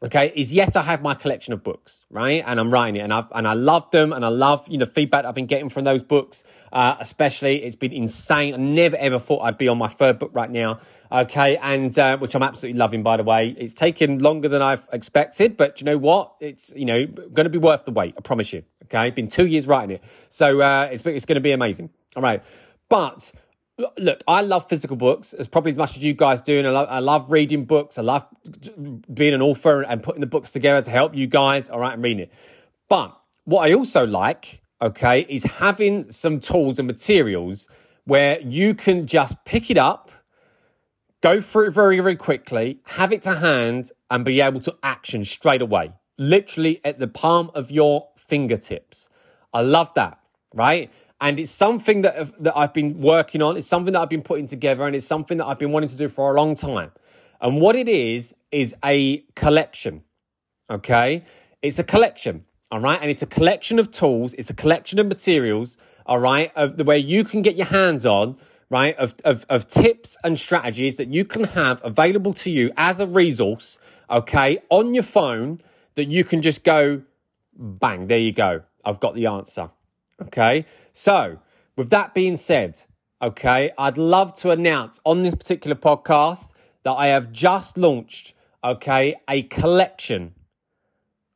okay 0.03 0.31
is 0.35 0.53
yes 0.53 0.75
i 0.75 0.81
have 0.81 1.01
my 1.01 1.13
collection 1.13 1.53
of 1.53 1.63
books 1.63 2.03
right? 2.09 2.43
And 2.45 2.59
i'm 2.59 2.71
writing 2.71 2.97
it 2.97 3.03
and 3.03 3.13
i 3.13 3.23
and 3.33 3.47
i 3.47 3.53
love 3.53 3.89
them 3.91 4.13
and 4.13 4.23
i 4.23 4.29
love 4.29 4.65
you 4.67 4.77
know 4.77 4.85
feedback 4.85 5.25
i've 5.25 5.35
been 5.35 5.45
getting 5.45 5.69
from 5.69 5.83
those 5.83 6.03
books 6.03 6.43
uh, 6.71 6.95
especially. 6.99 7.63
It's 7.63 7.75
been 7.75 7.91
insane. 7.91 8.53
I 8.53 8.57
never 8.57 8.95
ever 8.95 9.19
thought 9.19 9.41
i'd 9.41 9.57
be 9.57 9.67
on 9.67 9.77
my 9.77 9.87
third 9.89 10.19
book 10.19 10.31
right 10.33 10.49
now 10.49 10.79
okay? 11.11 11.57
And 11.57 11.97
uh, 11.97 12.17
which 12.17 12.35
i'm 12.35 12.43
absolutely 12.43 12.77
loving 12.77 13.03
by 13.03 13.17
the 13.17 13.23
way. 13.23 13.55
It's 13.57 13.73
taken 13.73 14.19
longer 14.19 14.47
than 14.47 14.61
i've 14.61 14.83
expected 14.93 15.57
but 15.57 15.81
you 15.81 15.85
know 15.85 15.97
what? 15.97 16.35
It's 16.39 16.71
you 16.75 16.85
know 16.85 17.05
going 17.05 17.45
to 17.45 17.49
be 17.49 17.57
worth 17.57 17.85
the 17.85 17.91
wait 17.91 18.15
i 18.17 18.21
promise 18.21 18.53
you 18.53 18.63
okay? 18.85 19.09
Been 19.11 19.27
two 19.27 19.45
years 19.45 19.67
writing 19.67 19.95
it. 19.95 20.03
So 20.29 20.61
uh, 20.61 20.89
it's, 20.91 21.05
it's 21.05 21.25
going 21.25 21.35
to 21.35 21.41
be 21.41 21.51
amazing. 21.51 21.89
All 22.15 22.23
right. 22.23 22.43
But 22.89 23.31
look, 23.97 24.21
I 24.27 24.41
love 24.41 24.67
physical 24.69 24.97
books 24.97 25.33
as 25.33 25.47
probably 25.47 25.71
as 25.71 25.77
much 25.77 25.97
as 25.97 26.03
you 26.03 26.13
guys 26.13 26.41
do, 26.41 26.57
and 26.57 26.67
I 26.67 26.71
love, 26.71 26.87
I 26.89 26.99
love 26.99 27.31
reading 27.31 27.65
books. 27.65 27.97
I 27.97 28.01
love 28.01 28.25
being 29.13 29.33
an 29.33 29.41
author 29.41 29.81
and 29.81 30.03
putting 30.03 30.21
the 30.21 30.27
books 30.27 30.51
together 30.51 30.81
to 30.81 30.91
help 30.91 31.15
you 31.15 31.27
guys. 31.27 31.69
All 31.69 31.79
right, 31.79 31.93
and 31.93 32.03
reading 32.03 32.19
it. 32.19 32.31
But 32.89 33.17
what 33.45 33.69
I 33.69 33.73
also 33.73 34.05
like, 34.05 34.61
okay, 34.81 35.25
is 35.29 35.43
having 35.43 36.11
some 36.11 36.39
tools 36.39 36.79
and 36.79 36.87
materials 36.87 37.67
where 38.05 38.39
you 38.41 38.73
can 38.73 39.07
just 39.07 39.35
pick 39.45 39.69
it 39.69 39.77
up, 39.77 40.11
go 41.21 41.41
through 41.41 41.67
it 41.67 41.71
very, 41.71 41.99
very 41.99 42.15
quickly, 42.15 42.79
have 42.83 43.11
it 43.13 43.23
to 43.23 43.35
hand, 43.35 43.91
and 44.09 44.25
be 44.25 44.41
able 44.41 44.61
to 44.61 44.75
action 44.83 45.23
straight 45.25 45.61
away, 45.61 45.91
literally 46.17 46.81
at 46.83 46.99
the 46.99 47.07
palm 47.07 47.51
of 47.53 47.69
your 47.71 48.07
fingertips. 48.17 49.09
I 49.53 49.61
love 49.61 49.93
that, 49.95 50.19
right? 50.53 50.91
And 51.21 51.39
it's 51.39 51.51
something 51.51 52.01
that 52.03 52.43
that 52.43 52.55
I've 52.57 52.73
been 52.73 53.01
working 53.01 53.41
on. 53.41 53.57
It's 53.57 53.67
something 53.67 53.93
that 53.93 53.99
I've 53.99 54.09
been 54.09 54.21
putting 54.21 54.47
together, 54.47 54.85
and 54.85 54.95
it's 54.95 55.05
something 55.05 55.37
that 55.37 55.45
I've 55.45 55.59
been 55.59 55.71
wanting 55.71 55.89
to 55.89 55.95
do 55.95 56.09
for 56.09 56.35
a 56.35 56.37
long 56.39 56.55
time. 56.55 56.91
And 57.41 57.59
what 57.59 57.75
it 57.75 57.87
is 57.87 58.33
is 58.51 58.73
a 58.83 59.19
collection. 59.35 60.03
Okay, 60.69 61.23
it's 61.61 61.79
a 61.79 61.83
collection. 61.83 62.45
All 62.71 62.79
right, 62.79 62.99
and 63.01 63.09
it's 63.09 63.23
a 63.23 63.27
collection 63.27 63.79
of 63.79 63.91
tools. 63.91 64.33
It's 64.37 64.49
a 64.49 64.53
collection 64.53 64.99
of 64.99 65.07
materials. 65.07 65.77
All 66.05 66.19
right, 66.19 66.51
of 66.55 66.77
the 66.77 66.83
way 66.83 66.99
you 66.99 67.23
can 67.23 67.41
get 67.41 67.55
your 67.55 67.67
hands 67.67 68.05
on. 68.05 68.37
Right, 68.71 68.95
of, 68.97 69.15
of, 69.25 69.47
of 69.49 69.67
tips 69.67 70.15
and 70.23 70.37
strategies 70.37 70.97
that 70.97 71.07
you 71.07 71.25
can 71.25 71.43
have 71.43 71.81
available 71.83 72.35
to 72.35 72.51
you 72.51 72.71
as 72.77 72.99
a 72.99 73.07
resource, 73.07 73.79
okay, 74.11 74.59
on 74.69 74.93
your 74.93 75.01
phone 75.01 75.59
that 75.95 76.05
you 76.05 76.23
can 76.23 76.43
just 76.43 76.63
go, 76.63 77.01
bang, 77.57 78.05
there 78.05 78.19
you 78.19 78.31
go. 78.31 78.61
I've 78.85 78.99
got 78.99 79.15
the 79.15 79.25
answer. 79.25 79.71
Okay. 80.21 80.65
So, 80.93 81.39
with 81.75 81.89
that 81.91 82.13
being 82.13 82.35
said, 82.35 82.79
okay, 83.21 83.71
I'd 83.77 83.97
love 83.97 84.35
to 84.41 84.51
announce 84.51 84.99
on 85.05 85.23
this 85.23 85.35
particular 85.35 85.75
podcast 85.75 86.51
that 86.83 86.91
I 86.91 87.07
have 87.07 87.31
just 87.31 87.77
launched, 87.77 88.33
okay, 88.63 89.15
a 89.29 89.43
collection 89.43 90.33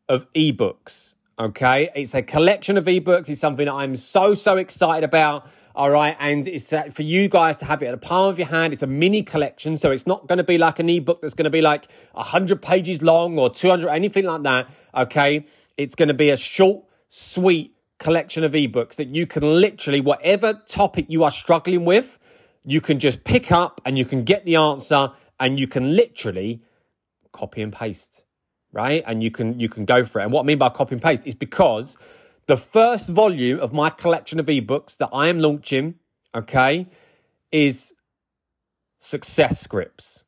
of 0.10 0.32
ebooks. 0.34 1.14
Okay. 1.40 1.90
It's 1.96 2.14
a 2.14 2.22
collection 2.22 2.78
of 2.78 2.86
ebooks. 2.86 3.28
It's 3.30 3.42
something 3.42 3.66
that 3.66 3.74
I'm 3.74 3.96
so, 3.96 4.34
so 4.34 4.58
excited 4.58 5.04
about. 5.04 5.48
All 5.76 5.90
right. 5.90 6.16
And 6.20 6.48
it's 6.48 6.72
uh, 6.72 6.84
for 6.94 7.02
you 7.02 7.28
guys 7.28 7.58
to 7.58 7.66
have 7.66 7.82
it 7.82 7.88
at 7.88 7.92
the 7.92 7.98
palm 7.98 8.30
of 8.30 8.38
your 8.38 8.48
hand. 8.48 8.74
It's 8.74 8.84
a 8.84 8.88
mini 8.88 9.24
collection. 9.24 9.78
So 9.78 9.90
it's 9.90 10.06
not 10.06 10.28
going 10.28 10.38
to 10.38 10.44
be 10.44 10.60
like 10.60 10.78
an 10.80 10.90
ebook 10.90 11.22
that's 11.22 11.34
going 11.34 11.46
to 11.46 11.50
be 11.50 11.62
like 11.62 11.88
100 12.12 12.62
pages 12.62 13.02
long 13.02 13.40
or 13.40 13.50
200, 13.50 13.90
anything 13.90 14.26
like 14.26 14.44
that. 14.44 14.68
Okay. 14.96 15.48
It's 15.76 15.96
going 15.96 16.10
to 16.10 16.14
be 16.14 16.30
a 16.30 16.38
short, 16.38 16.84
sweet, 17.10 17.73
collection 18.04 18.44
of 18.44 18.52
ebooks 18.52 18.96
that 18.96 19.08
you 19.08 19.26
can 19.26 19.44
literally, 19.44 20.02
whatever 20.02 20.62
topic 20.68 21.06
you 21.08 21.24
are 21.24 21.32
struggling 21.32 21.86
with, 21.86 22.20
you 22.66 22.82
can 22.82 23.00
just 23.00 23.24
pick 23.24 23.52
up 23.52 23.82
and 23.86 23.98
you 23.98 24.06
can 24.06 24.24
get 24.24 24.44
the 24.46 24.58
answer 24.58 25.10
and 25.40 25.58
you 25.58 25.68
can 25.68 25.96
literally 25.96 26.62
copy 27.32 27.62
and 27.62 27.72
paste, 27.74 28.24
right? 28.74 29.04
And 29.08 29.24
you 29.24 29.32
can 29.32 29.60
you 29.60 29.70
can 29.70 29.86
go 29.86 30.04
for 30.04 30.20
it. 30.20 30.24
And 30.24 30.34
what 30.34 30.42
I 30.42 30.46
mean 30.46 30.58
by 30.58 30.70
copy 30.70 30.96
and 30.96 31.02
paste 31.02 31.24
is 31.26 31.36
because 31.36 31.98
the 32.48 32.58
first 32.58 33.08
volume 33.08 33.60
of 33.60 33.72
my 33.72 33.90
collection 33.90 34.40
of 34.40 34.48
ebooks 34.48 34.98
that 34.98 35.10
I 35.14 35.30
am 35.30 35.40
launching, 35.40 35.96
okay, 36.36 36.88
is 37.52 37.94
success 39.00 39.62
scripts. 39.62 40.24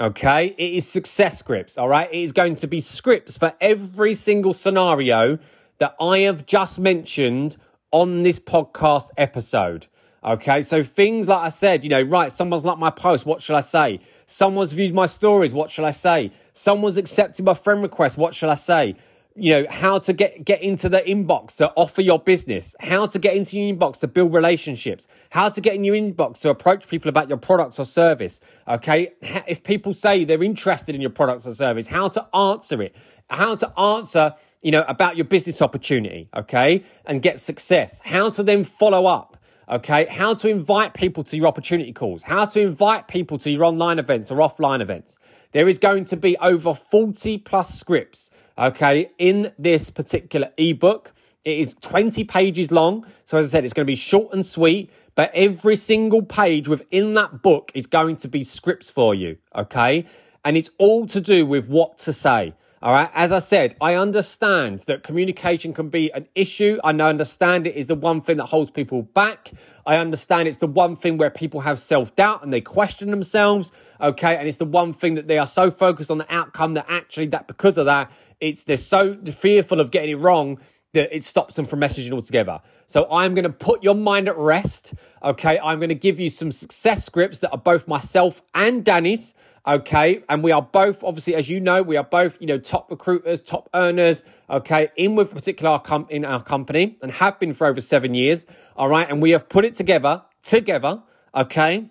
Okay, 0.00 0.46
it 0.58 0.72
is 0.72 0.88
success 0.88 1.38
scripts. 1.38 1.78
All 1.78 1.88
right, 1.88 2.12
it 2.12 2.18
is 2.18 2.32
going 2.32 2.56
to 2.56 2.66
be 2.66 2.80
scripts 2.80 3.36
for 3.36 3.54
every 3.60 4.14
single 4.14 4.52
scenario 4.52 5.38
that 5.78 5.94
I 6.00 6.20
have 6.20 6.46
just 6.46 6.78
mentioned 6.78 7.56
on 7.90 8.22
this 8.22 8.38
podcast 8.38 9.08
episode. 9.16 9.86
Okay, 10.24 10.62
so 10.62 10.82
things 10.82 11.28
like 11.28 11.40
I 11.40 11.48
said, 11.50 11.84
you 11.84 11.90
know, 11.90 12.00
right, 12.00 12.32
someone's 12.32 12.64
liked 12.64 12.80
my 12.80 12.90
post, 12.90 13.26
what 13.26 13.42
shall 13.42 13.56
I 13.56 13.60
say? 13.60 14.00
Someone's 14.26 14.72
viewed 14.72 14.94
my 14.94 15.04
stories, 15.04 15.52
what 15.52 15.70
shall 15.70 15.84
I 15.84 15.90
say? 15.90 16.32
Someone's 16.54 16.96
accepted 16.96 17.44
my 17.44 17.52
friend 17.52 17.82
request, 17.82 18.16
what 18.16 18.34
shall 18.34 18.48
I 18.48 18.54
say? 18.54 18.96
You 19.36 19.52
know, 19.52 19.66
how 19.68 19.98
to 19.98 20.12
get, 20.14 20.44
get 20.44 20.62
into 20.62 20.88
the 20.88 21.00
inbox 21.00 21.56
to 21.56 21.70
offer 21.76 22.00
your 22.00 22.18
business, 22.18 22.74
how 22.80 23.06
to 23.06 23.18
get 23.18 23.34
into 23.34 23.58
your 23.58 23.74
inbox 23.74 23.98
to 23.98 24.08
build 24.08 24.32
relationships, 24.32 25.08
how 25.28 25.50
to 25.50 25.60
get 25.60 25.74
in 25.74 25.84
your 25.84 25.96
inbox 25.96 26.40
to 26.40 26.50
approach 26.50 26.88
people 26.88 27.10
about 27.10 27.28
your 27.28 27.36
products 27.36 27.78
or 27.78 27.84
service. 27.84 28.40
Okay, 28.66 29.12
if 29.46 29.62
people 29.62 29.92
say 29.92 30.24
they're 30.24 30.42
interested 30.42 30.94
in 30.94 31.02
your 31.02 31.10
products 31.10 31.46
or 31.46 31.54
service, 31.54 31.86
how 31.86 32.08
to 32.08 32.26
answer 32.34 32.80
it, 32.80 32.96
how 33.28 33.56
to 33.56 33.78
answer 33.78 34.34
you 34.64 34.70
know, 34.70 34.82
about 34.88 35.14
your 35.14 35.26
business 35.26 35.60
opportunity, 35.60 36.26
okay, 36.34 36.82
and 37.04 37.20
get 37.20 37.38
success, 37.38 38.00
how 38.02 38.30
to 38.30 38.42
then 38.42 38.64
follow 38.64 39.04
up, 39.04 39.36
okay, 39.68 40.06
how 40.06 40.32
to 40.32 40.48
invite 40.48 40.94
people 40.94 41.22
to 41.22 41.36
your 41.36 41.46
opportunity 41.46 41.92
calls, 41.92 42.22
how 42.22 42.46
to 42.46 42.60
invite 42.60 43.06
people 43.06 43.38
to 43.38 43.50
your 43.50 43.62
online 43.64 43.98
events 43.98 44.30
or 44.30 44.38
offline 44.38 44.80
events. 44.80 45.16
There 45.52 45.68
is 45.68 45.78
going 45.78 46.06
to 46.06 46.16
be 46.16 46.38
over 46.38 46.74
40 46.74 47.38
plus 47.38 47.78
scripts, 47.78 48.30
okay, 48.58 49.10
in 49.18 49.52
this 49.58 49.90
particular 49.90 50.50
ebook. 50.56 51.12
It 51.44 51.58
is 51.58 51.76
20 51.82 52.24
pages 52.24 52.70
long. 52.70 53.06
So, 53.26 53.36
as 53.36 53.46
I 53.46 53.48
said, 53.50 53.64
it's 53.66 53.74
going 53.74 53.86
to 53.86 53.90
be 53.90 53.94
short 53.94 54.32
and 54.32 54.46
sweet, 54.46 54.90
but 55.14 55.30
every 55.34 55.76
single 55.76 56.22
page 56.22 56.68
within 56.68 57.12
that 57.14 57.42
book 57.42 57.70
is 57.74 57.86
going 57.86 58.16
to 58.16 58.28
be 58.28 58.42
scripts 58.42 58.88
for 58.88 59.14
you, 59.14 59.36
okay? 59.54 60.06
And 60.42 60.56
it's 60.56 60.70
all 60.78 61.06
to 61.08 61.20
do 61.20 61.44
with 61.44 61.68
what 61.68 61.98
to 61.98 62.14
say. 62.14 62.54
All 62.84 62.92
right. 62.92 63.10
As 63.14 63.32
I 63.32 63.38
said, 63.38 63.76
I 63.80 63.94
understand 63.94 64.80
that 64.80 65.02
communication 65.02 65.72
can 65.72 65.88
be 65.88 66.12
an 66.12 66.28
issue. 66.34 66.78
I 66.84 66.90
understand 66.90 67.66
it 67.66 67.76
is 67.76 67.86
the 67.86 67.94
one 67.94 68.20
thing 68.20 68.36
that 68.36 68.44
holds 68.44 68.70
people 68.70 69.00
back. 69.00 69.52
I 69.86 69.96
understand 69.96 70.48
it's 70.48 70.58
the 70.58 70.66
one 70.66 70.96
thing 70.96 71.16
where 71.16 71.30
people 71.30 71.60
have 71.60 71.78
self 71.78 72.14
doubt 72.14 72.44
and 72.44 72.52
they 72.52 72.60
question 72.60 73.10
themselves. 73.10 73.72
Okay. 74.02 74.36
And 74.36 74.46
it's 74.46 74.58
the 74.58 74.66
one 74.66 74.92
thing 74.92 75.14
that 75.14 75.28
they 75.28 75.38
are 75.38 75.46
so 75.46 75.70
focused 75.70 76.10
on 76.10 76.18
the 76.18 76.26
outcome 76.28 76.74
that 76.74 76.84
actually 76.90 77.28
that 77.28 77.48
because 77.48 77.78
of 77.78 77.86
that, 77.86 78.12
it's 78.38 78.64
they're 78.64 78.76
so 78.76 79.16
fearful 79.34 79.80
of 79.80 79.90
getting 79.90 80.10
it 80.10 80.20
wrong 80.20 80.58
that 80.92 81.08
it 81.10 81.24
stops 81.24 81.56
them 81.56 81.64
from 81.64 81.80
messaging 81.80 82.12
altogether. 82.12 82.60
So 82.86 83.10
I'm 83.10 83.34
going 83.34 83.44
to 83.44 83.48
put 83.48 83.82
your 83.82 83.94
mind 83.94 84.28
at 84.28 84.36
rest. 84.36 84.92
Okay. 85.22 85.58
I'm 85.58 85.78
going 85.78 85.88
to 85.88 85.94
give 85.94 86.20
you 86.20 86.28
some 86.28 86.52
success 86.52 87.06
scripts 87.06 87.38
that 87.38 87.50
are 87.50 87.56
both 87.56 87.88
myself 87.88 88.42
and 88.54 88.84
Danny's. 88.84 89.32
Okay. 89.66 90.22
And 90.28 90.44
we 90.44 90.52
are 90.52 90.60
both, 90.60 91.02
obviously, 91.02 91.34
as 91.34 91.48
you 91.48 91.58
know, 91.58 91.82
we 91.82 91.96
are 91.96 92.04
both, 92.04 92.38
you 92.38 92.46
know, 92.46 92.58
top 92.58 92.90
recruiters, 92.90 93.40
top 93.40 93.70
earners. 93.72 94.22
Okay. 94.50 94.90
In 94.96 95.14
with 95.14 95.30
particular 95.30 95.78
com- 95.78 96.06
in 96.10 96.24
our 96.24 96.42
company 96.42 96.98
and 97.00 97.10
have 97.12 97.40
been 97.40 97.54
for 97.54 97.66
over 97.66 97.80
seven 97.80 98.12
years. 98.12 98.44
All 98.76 98.88
right. 98.88 99.08
And 99.08 99.22
we 99.22 99.30
have 99.30 99.48
put 99.48 99.64
it 99.64 99.74
together, 99.74 100.22
together. 100.42 101.02
Okay. 101.34 101.88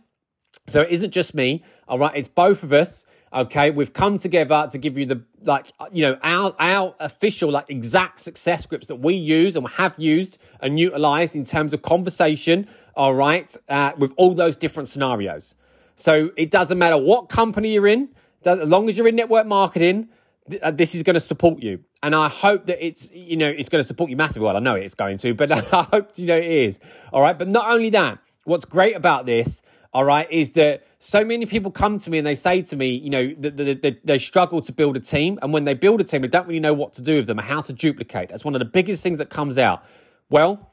So 0.67 0.81
it 0.81 0.91
isn't 0.91 1.11
just 1.11 1.33
me. 1.33 1.63
All 1.87 1.97
right. 1.97 2.15
It's 2.15 2.27
both 2.27 2.61
of 2.61 2.73
us. 2.73 3.07
Okay. 3.33 3.71
We've 3.71 3.91
come 3.91 4.19
together 4.19 4.67
to 4.71 4.77
give 4.77 4.95
you 4.95 5.07
the, 5.07 5.23
like, 5.41 5.71
you 5.91 6.03
know, 6.03 6.19
our, 6.21 6.55
our 6.59 6.95
official, 6.99 7.49
like, 7.49 7.71
exact 7.71 8.19
success 8.19 8.61
scripts 8.61 8.87
that 8.87 8.97
we 8.97 9.15
use 9.15 9.55
and 9.55 9.67
have 9.67 9.95
used 9.97 10.37
and 10.61 10.79
utilized 10.79 11.35
in 11.35 11.43
terms 11.43 11.73
of 11.73 11.81
conversation. 11.81 12.67
All 12.95 13.15
right. 13.15 13.57
Uh, 13.67 13.93
with 13.97 14.11
all 14.15 14.35
those 14.35 14.55
different 14.55 14.89
scenarios. 14.89 15.55
So 15.95 16.31
it 16.37 16.51
doesn't 16.51 16.77
matter 16.77 16.97
what 16.97 17.29
company 17.29 17.73
you're 17.73 17.87
in. 17.87 18.09
as 18.45 18.67
long 18.67 18.89
as 18.89 18.97
you're 18.97 19.07
in 19.07 19.15
network 19.15 19.45
marketing, 19.45 20.09
uh, 20.61 20.71
this 20.71 20.95
is 20.95 21.03
going 21.03 21.13
to 21.13 21.19
support 21.19 21.61
you. 21.61 21.79
And 22.01 22.13
I 22.13 22.27
hope 22.27 22.65
that 22.65 22.85
it's, 22.85 23.09
you 23.11 23.37
know, 23.37 23.47
it's 23.47 23.69
going 23.69 23.81
to 23.81 23.87
support 23.87 24.09
you 24.09 24.17
massively. 24.17 24.45
Well, 24.45 24.57
I 24.57 24.59
know 24.59 24.75
it's 24.75 24.95
going 24.95 25.17
to, 25.19 25.33
but 25.33 25.51
I 25.73 25.83
hope, 25.83 26.11
you 26.17 26.25
know, 26.25 26.37
it 26.37 26.45
is. 26.45 26.79
All 27.11 27.21
right. 27.21 27.37
But 27.37 27.47
not 27.47 27.69
only 27.69 27.91
that, 27.91 28.19
what's 28.43 28.65
great 28.65 28.95
about 28.95 29.25
this, 29.25 29.61
all 29.93 30.03
right, 30.03 30.29
is 30.31 30.49
that 30.51 30.83
so 30.99 31.23
many 31.23 31.45
people 31.45 31.69
come 31.69 31.99
to 31.99 32.09
me 32.09 32.17
and 32.17 32.25
they 32.25 32.33
say 32.33 32.63
to 32.63 32.75
me, 32.75 32.95
you 32.95 33.11
know, 33.11 33.35
that 33.39 33.57
they, 33.57 33.75
they, 33.75 33.99
they, 34.03 34.17
struggle 34.17 34.59
to 34.63 34.71
build 34.71 34.97
a 34.97 34.99
team. 34.99 35.37
And 35.41 35.53
when 35.53 35.65
they 35.65 35.75
build 35.75 36.01
a 36.01 36.03
team, 36.03 36.23
they 36.23 36.27
don't 36.27 36.47
really 36.47 36.59
know 36.59 36.73
what 36.73 36.93
to 36.95 37.03
do 37.03 37.17
with 37.17 37.27
them 37.27 37.39
or 37.39 37.43
how 37.43 37.61
to 37.61 37.73
duplicate. 37.73 38.29
That's 38.29 38.43
one 38.43 38.55
of 38.55 38.59
the 38.59 38.65
biggest 38.65 39.03
things 39.03 39.19
that 39.19 39.29
comes 39.29 39.59
out. 39.59 39.83
Well, 40.31 40.71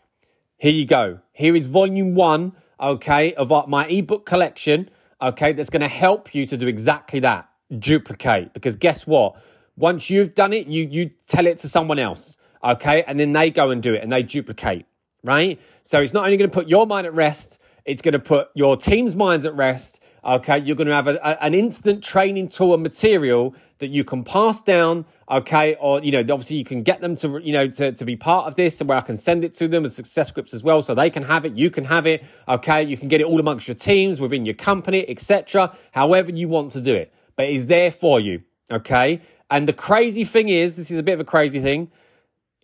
here 0.56 0.72
you 0.72 0.86
go. 0.86 1.20
Here 1.32 1.54
is 1.54 1.66
volume 1.66 2.14
one, 2.14 2.52
okay, 2.80 3.34
of 3.34 3.68
my 3.68 3.86
ebook 3.88 4.24
collection, 4.24 4.88
okay, 5.22 5.52
that's 5.52 5.70
going 5.70 5.82
to 5.82 5.88
help 5.88 6.34
you 6.34 6.46
to 6.46 6.56
do 6.56 6.66
exactly 6.66 7.20
that 7.20 7.48
duplicate. 7.78 8.52
Because 8.52 8.76
guess 8.76 9.06
what? 9.06 9.36
Once 9.76 10.10
you've 10.10 10.34
done 10.34 10.52
it, 10.52 10.66
you, 10.66 10.86
you 10.90 11.10
tell 11.26 11.46
it 11.46 11.58
to 11.58 11.68
someone 11.68 11.98
else, 11.98 12.36
okay, 12.62 13.02
and 13.06 13.18
then 13.18 13.32
they 13.32 13.50
go 13.50 13.70
and 13.70 13.82
do 13.82 13.94
it 13.94 14.02
and 14.02 14.12
they 14.12 14.22
duplicate, 14.22 14.86
right? 15.22 15.60
So 15.82 16.00
it's 16.00 16.12
not 16.12 16.24
only 16.24 16.36
going 16.36 16.50
to 16.50 16.54
put 16.54 16.68
your 16.68 16.86
mind 16.86 17.06
at 17.06 17.14
rest, 17.14 17.58
it's 17.84 18.02
going 18.02 18.12
to 18.12 18.18
put 18.18 18.48
your 18.54 18.76
team's 18.76 19.14
minds 19.14 19.46
at 19.46 19.54
rest 19.54 19.99
Okay, 20.24 20.58
you're 20.58 20.76
going 20.76 20.88
to 20.88 20.94
have 20.94 21.06
a, 21.06 21.14
a, 21.16 21.42
an 21.42 21.54
instant 21.54 22.04
training 22.04 22.48
tool 22.48 22.74
and 22.74 22.82
material 22.82 23.54
that 23.78 23.88
you 23.88 24.04
can 24.04 24.22
pass 24.22 24.60
down. 24.60 25.06
Okay, 25.30 25.76
or 25.80 26.02
you 26.02 26.12
know, 26.12 26.20
obviously 26.20 26.56
you 26.56 26.64
can 26.64 26.82
get 26.82 27.00
them 27.00 27.16
to 27.16 27.38
you 27.42 27.52
know 27.52 27.68
to, 27.68 27.92
to 27.92 28.04
be 28.04 28.16
part 28.16 28.46
of 28.46 28.54
this, 28.54 28.80
and 28.80 28.88
where 28.88 28.98
I 28.98 29.00
can 29.00 29.16
send 29.16 29.44
it 29.44 29.54
to 29.54 29.68
them 29.68 29.84
as 29.84 29.94
success 29.94 30.28
scripts 30.28 30.52
as 30.52 30.62
well, 30.62 30.82
so 30.82 30.94
they 30.94 31.10
can 31.10 31.22
have 31.22 31.44
it. 31.44 31.54
You 31.54 31.70
can 31.70 31.84
have 31.84 32.06
it. 32.06 32.24
Okay, 32.48 32.82
you 32.82 32.96
can 32.96 33.08
get 33.08 33.20
it 33.20 33.24
all 33.24 33.40
amongst 33.40 33.66
your 33.66 33.76
teams 33.76 34.20
within 34.20 34.44
your 34.44 34.54
company, 34.54 35.08
etc. 35.08 35.76
However 35.92 36.30
you 36.30 36.48
want 36.48 36.72
to 36.72 36.80
do 36.80 36.94
it, 36.94 37.12
but 37.36 37.46
it's 37.46 37.64
there 37.64 37.90
for 37.90 38.20
you. 38.20 38.42
Okay, 38.70 39.22
and 39.50 39.66
the 39.66 39.72
crazy 39.72 40.24
thing 40.24 40.48
is, 40.48 40.76
this 40.76 40.90
is 40.90 40.98
a 40.98 41.02
bit 41.02 41.14
of 41.14 41.20
a 41.20 41.24
crazy 41.24 41.60
thing. 41.60 41.90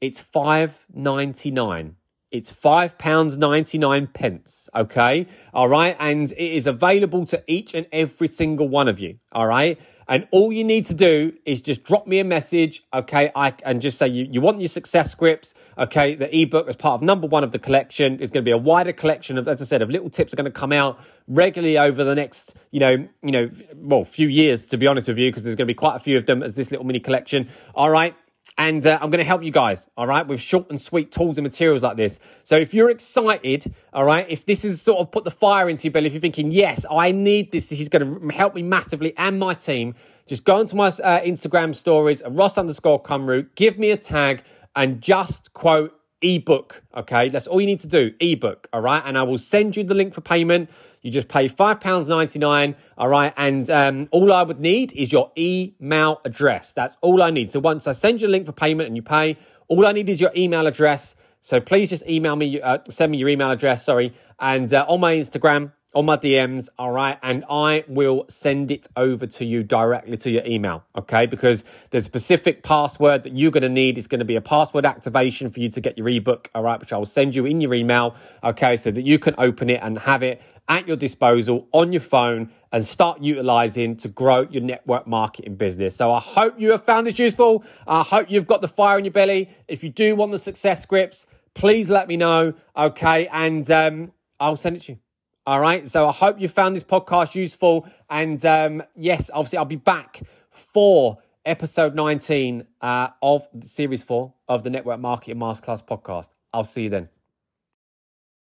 It's 0.00 0.20
five 0.20 0.78
ninety 0.92 1.50
nine. 1.50 1.96
It's 2.36 2.50
five 2.50 2.98
pounds 2.98 3.36
ninety 3.36 3.78
nine 3.78 4.06
pence. 4.06 4.68
Okay, 4.74 5.26
all 5.54 5.68
right, 5.68 5.96
and 5.98 6.30
it 6.32 6.38
is 6.38 6.66
available 6.66 7.24
to 7.26 7.42
each 7.46 7.72
and 7.72 7.86
every 7.92 8.28
single 8.28 8.68
one 8.68 8.88
of 8.88 9.00
you. 9.00 9.18
All 9.32 9.46
right, 9.46 9.80
and 10.06 10.28
all 10.30 10.52
you 10.52 10.62
need 10.62 10.86
to 10.86 10.94
do 10.94 11.32
is 11.46 11.62
just 11.62 11.82
drop 11.82 12.06
me 12.06 12.18
a 12.18 12.24
message, 12.24 12.84
okay, 12.92 13.30
I 13.34 13.54
and 13.64 13.80
just 13.80 13.96
say 13.96 14.08
you, 14.08 14.26
you 14.30 14.40
want 14.42 14.60
your 14.60 14.68
success 14.68 15.10
scripts, 15.10 15.54
okay. 15.78 16.14
The 16.14 16.28
ebook 16.42 16.68
as 16.68 16.76
part 16.76 16.94
of 16.94 17.02
number 17.02 17.26
one 17.26 17.42
of 17.42 17.52
the 17.52 17.58
collection 17.58 18.20
is 18.20 18.30
going 18.30 18.44
to 18.44 18.48
be 18.48 18.52
a 18.52 18.58
wider 18.58 18.92
collection 18.92 19.38
of, 19.38 19.48
as 19.48 19.62
I 19.62 19.64
said, 19.64 19.80
of 19.80 19.88
little 19.88 20.10
tips 20.10 20.32
are 20.32 20.36
going 20.36 20.44
to 20.44 20.50
come 20.50 20.72
out 20.72 21.00
regularly 21.26 21.78
over 21.78 22.04
the 22.04 22.14
next, 22.14 22.54
you 22.70 22.80
know, 22.80 23.08
you 23.22 23.32
know, 23.32 23.50
well, 23.74 24.04
few 24.04 24.28
years 24.28 24.66
to 24.68 24.76
be 24.76 24.86
honest 24.86 25.08
with 25.08 25.18
you, 25.18 25.30
because 25.30 25.42
there's 25.42 25.56
going 25.56 25.66
to 25.66 25.72
be 25.72 25.74
quite 25.74 25.96
a 25.96 26.00
few 26.00 26.18
of 26.18 26.26
them 26.26 26.42
as 26.42 26.54
this 26.54 26.70
little 26.70 26.84
mini 26.84 27.00
collection. 27.00 27.48
All 27.74 27.90
right, 27.90 28.14
and 28.58 28.86
uh, 28.86 28.98
I'm 29.00 29.10
going 29.10 29.18
to 29.18 29.24
help 29.24 29.42
you 29.42 29.50
guys, 29.50 29.86
all 29.96 30.06
right, 30.06 30.26
with 30.26 30.40
short 30.40 30.70
and 30.70 30.80
sweet 30.80 31.12
tools 31.12 31.36
and 31.36 31.44
materials 31.44 31.82
like 31.82 31.96
this. 31.96 32.18
So 32.44 32.56
if 32.56 32.72
you're 32.72 32.90
excited, 32.90 33.74
all 33.92 34.04
right, 34.04 34.26
if 34.28 34.46
this 34.46 34.64
is 34.64 34.80
sort 34.80 34.98
of 35.00 35.10
put 35.10 35.24
the 35.24 35.30
fire 35.30 35.68
into 35.68 35.84
your 35.84 35.92
belly, 35.92 36.06
if 36.06 36.14
you're 36.14 36.22
thinking, 36.22 36.50
yes, 36.50 36.86
I 36.90 37.12
need 37.12 37.52
this, 37.52 37.66
this 37.66 37.80
is 37.80 37.88
going 37.88 38.28
to 38.28 38.34
help 38.34 38.54
me 38.54 38.62
massively 38.62 39.12
and 39.18 39.38
my 39.38 39.54
team, 39.54 39.94
just 40.26 40.44
go 40.44 40.56
onto 40.56 40.74
my 40.74 40.86
uh, 40.86 41.20
Instagram 41.20 41.74
stories, 41.74 42.22
Ross 42.28 42.56
underscore 42.56 43.02
Cumru, 43.02 43.46
give 43.54 43.78
me 43.78 43.90
a 43.90 43.96
tag 43.96 44.42
and 44.74 45.00
just 45.00 45.52
quote 45.52 45.92
ebook, 46.22 46.82
okay? 46.96 47.28
That's 47.28 47.46
all 47.46 47.60
you 47.60 47.66
need 47.66 47.80
to 47.80 47.86
do, 47.86 48.12
ebook, 48.20 48.68
all 48.72 48.80
right? 48.80 49.02
And 49.04 49.18
I 49.18 49.22
will 49.22 49.38
send 49.38 49.76
you 49.76 49.84
the 49.84 49.94
link 49.94 50.14
for 50.14 50.22
payment. 50.22 50.70
You 51.06 51.12
just 51.12 51.28
pay 51.28 51.48
£5.99, 51.48 52.74
all 52.98 53.08
right? 53.08 53.32
And 53.36 53.70
um, 53.70 54.08
all 54.10 54.32
I 54.32 54.42
would 54.42 54.58
need 54.58 54.92
is 54.92 55.12
your 55.12 55.30
email 55.38 56.20
address. 56.24 56.72
That's 56.72 56.96
all 57.00 57.22
I 57.22 57.30
need. 57.30 57.48
So 57.48 57.60
once 57.60 57.86
I 57.86 57.92
send 57.92 58.20
you 58.20 58.26
a 58.26 58.28
link 58.28 58.44
for 58.46 58.52
payment 58.52 58.88
and 58.88 58.96
you 58.96 59.02
pay, 59.02 59.38
all 59.68 59.86
I 59.86 59.92
need 59.92 60.08
is 60.08 60.20
your 60.20 60.32
email 60.36 60.66
address. 60.66 61.14
So 61.42 61.60
please 61.60 61.90
just 61.90 62.04
email 62.08 62.34
me, 62.34 62.60
uh, 62.60 62.78
send 62.90 63.12
me 63.12 63.18
your 63.18 63.28
email 63.28 63.52
address, 63.52 63.84
sorry. 63.84 64.16
And 64.40 64.74
uh, 64.74 64.84
on 64.88 64.98
my 64.98 65.14
Instagram, 65.14 65.70
on 65.96 66.04
my 66.04 66.16
DMs, 66.18 66.68
all 66.78 66.90
right, 66.92 67.18
and 67.22 67.42
I 67.48 67.84
will 67.88 68.26
send 68.28 68.70
it 68.70 68.86
over 68.96 69.26
to 69.26 69.46
you 69.46 69.62
directly 69.62 70.18
to 70.18 70.30
your 70.30 70.44
email, 70.44 70.84
okay? 70.98 71.24
Because 71.24 71.64
the 71.90 72.02
specific 72.02 72.62
password 72.62 73.22
that 73.22 73.34
you're 73.34 73.50
to 73.50 73.68
need 73.68 73.96
is 73.96 74.06
to 74.06 74.24
be 74.24 74.36
a 74.36 74.42
password 74.42 74.84
activation 74.84 75.50
for 75.50 75.60
you 75.60 75.70
to 75.70 75.80
get 75.80 75.96
your 75.96 76.06
ebook, 76.08 76.50
all 76.54 76.64
right, 76.64 76.78
which 76.78 76.92
I 76.92 76.98
will 76.98 77.06
send 77.06 77.34
you 77.34 77.46
in 77.46 77.62
your 77.62 77.72
email, 77.72 78.14
okay, 78.44 78.76
so 78.76 78.90
that 78.90 79.06
you 79.06 79.18
can 79.18 79.36
open 79.38 79.70
it 79.70 79.80
and 79.82 79.98
have 80.00 80.22
it 80.22 80.42
at 80.68 80.86
your 80.86 80.96
disposal 80.96 81.68
on 81.72 81.92
your 81.92 82.00
phone 82.00 82.50
and 82.72 82.84
start 82.84 83.20
utilizing 83.22 83.96
to 83.96 84.08
grow 84.08 84.42
your 84.50 84.62
network 84.62 85.06
marketing 85.06 85.54
business. 85.54 85.96
So 85.96 86.12
I 86.12 86.20
hope 86.20 86.54
you 86.58 86.70
have 86.70 86.84
found 86.84 87.06
this 87.06 87.18
useful. 87.18 87.64
I 87.86 88.02
hope 88.02 88.26
you've 88.28 88.46
got 88.46 88.60
the 88.60 88.68
fire 88.68 88.98
in 88.98 89.04
your 89.04 89.12
belly. 89.12 89.48
If 89.68 89.84
you 89.84 89.90
do 89.90 90.16
want 90.16 90.32
the 90.32 90.38
success 90.38 90.82
scripts, 90.82 91.26
please 91.54 91.88
let 91.88 92.08
me 92.08 92.16
know, 92.16 92.54
okay? 92.76 93.28
And 93.32 93.70
um, 93.70 94.12
I'll 94.40 94.56
send 94.56 94.76
it 94.76 94.82
to 94.84 94.92
you. 94.92 94.98
All 95.46 95.60
right. 95.60 95.88
So 95.88 96.08
I 96.08 96.12
hope 96.12 96.40
you 96.40 96.48
found 96.48 96.74
this 96.74 96.82
podcast 96.82 97.34
useful. 97.34 97.86
And 98.10 98.44
um, 98.44 98.82
yes, 98.96 99.30
obviously, 99.32 99.58
I'll 99.58 99.64
be 99.64 99.76
back 99.76 100.22
for 100.50 101.18
episode 101.44 101.94
19 101.94 102.66
uh, 102.80 103.08
of 103.22 103.46
series 103.64 104.02
four 104.02 104.32
of 104.48 104.64
the 104.64 104.70
Network 104.70 104.98
Marketing 104.98 105.36
Masterclass 105.36 105.86
podcast. 105.86 106.28
I'll 106.52 106.64
see 106.64 106.82
you 106.82 106.90
then. 106.90 107.15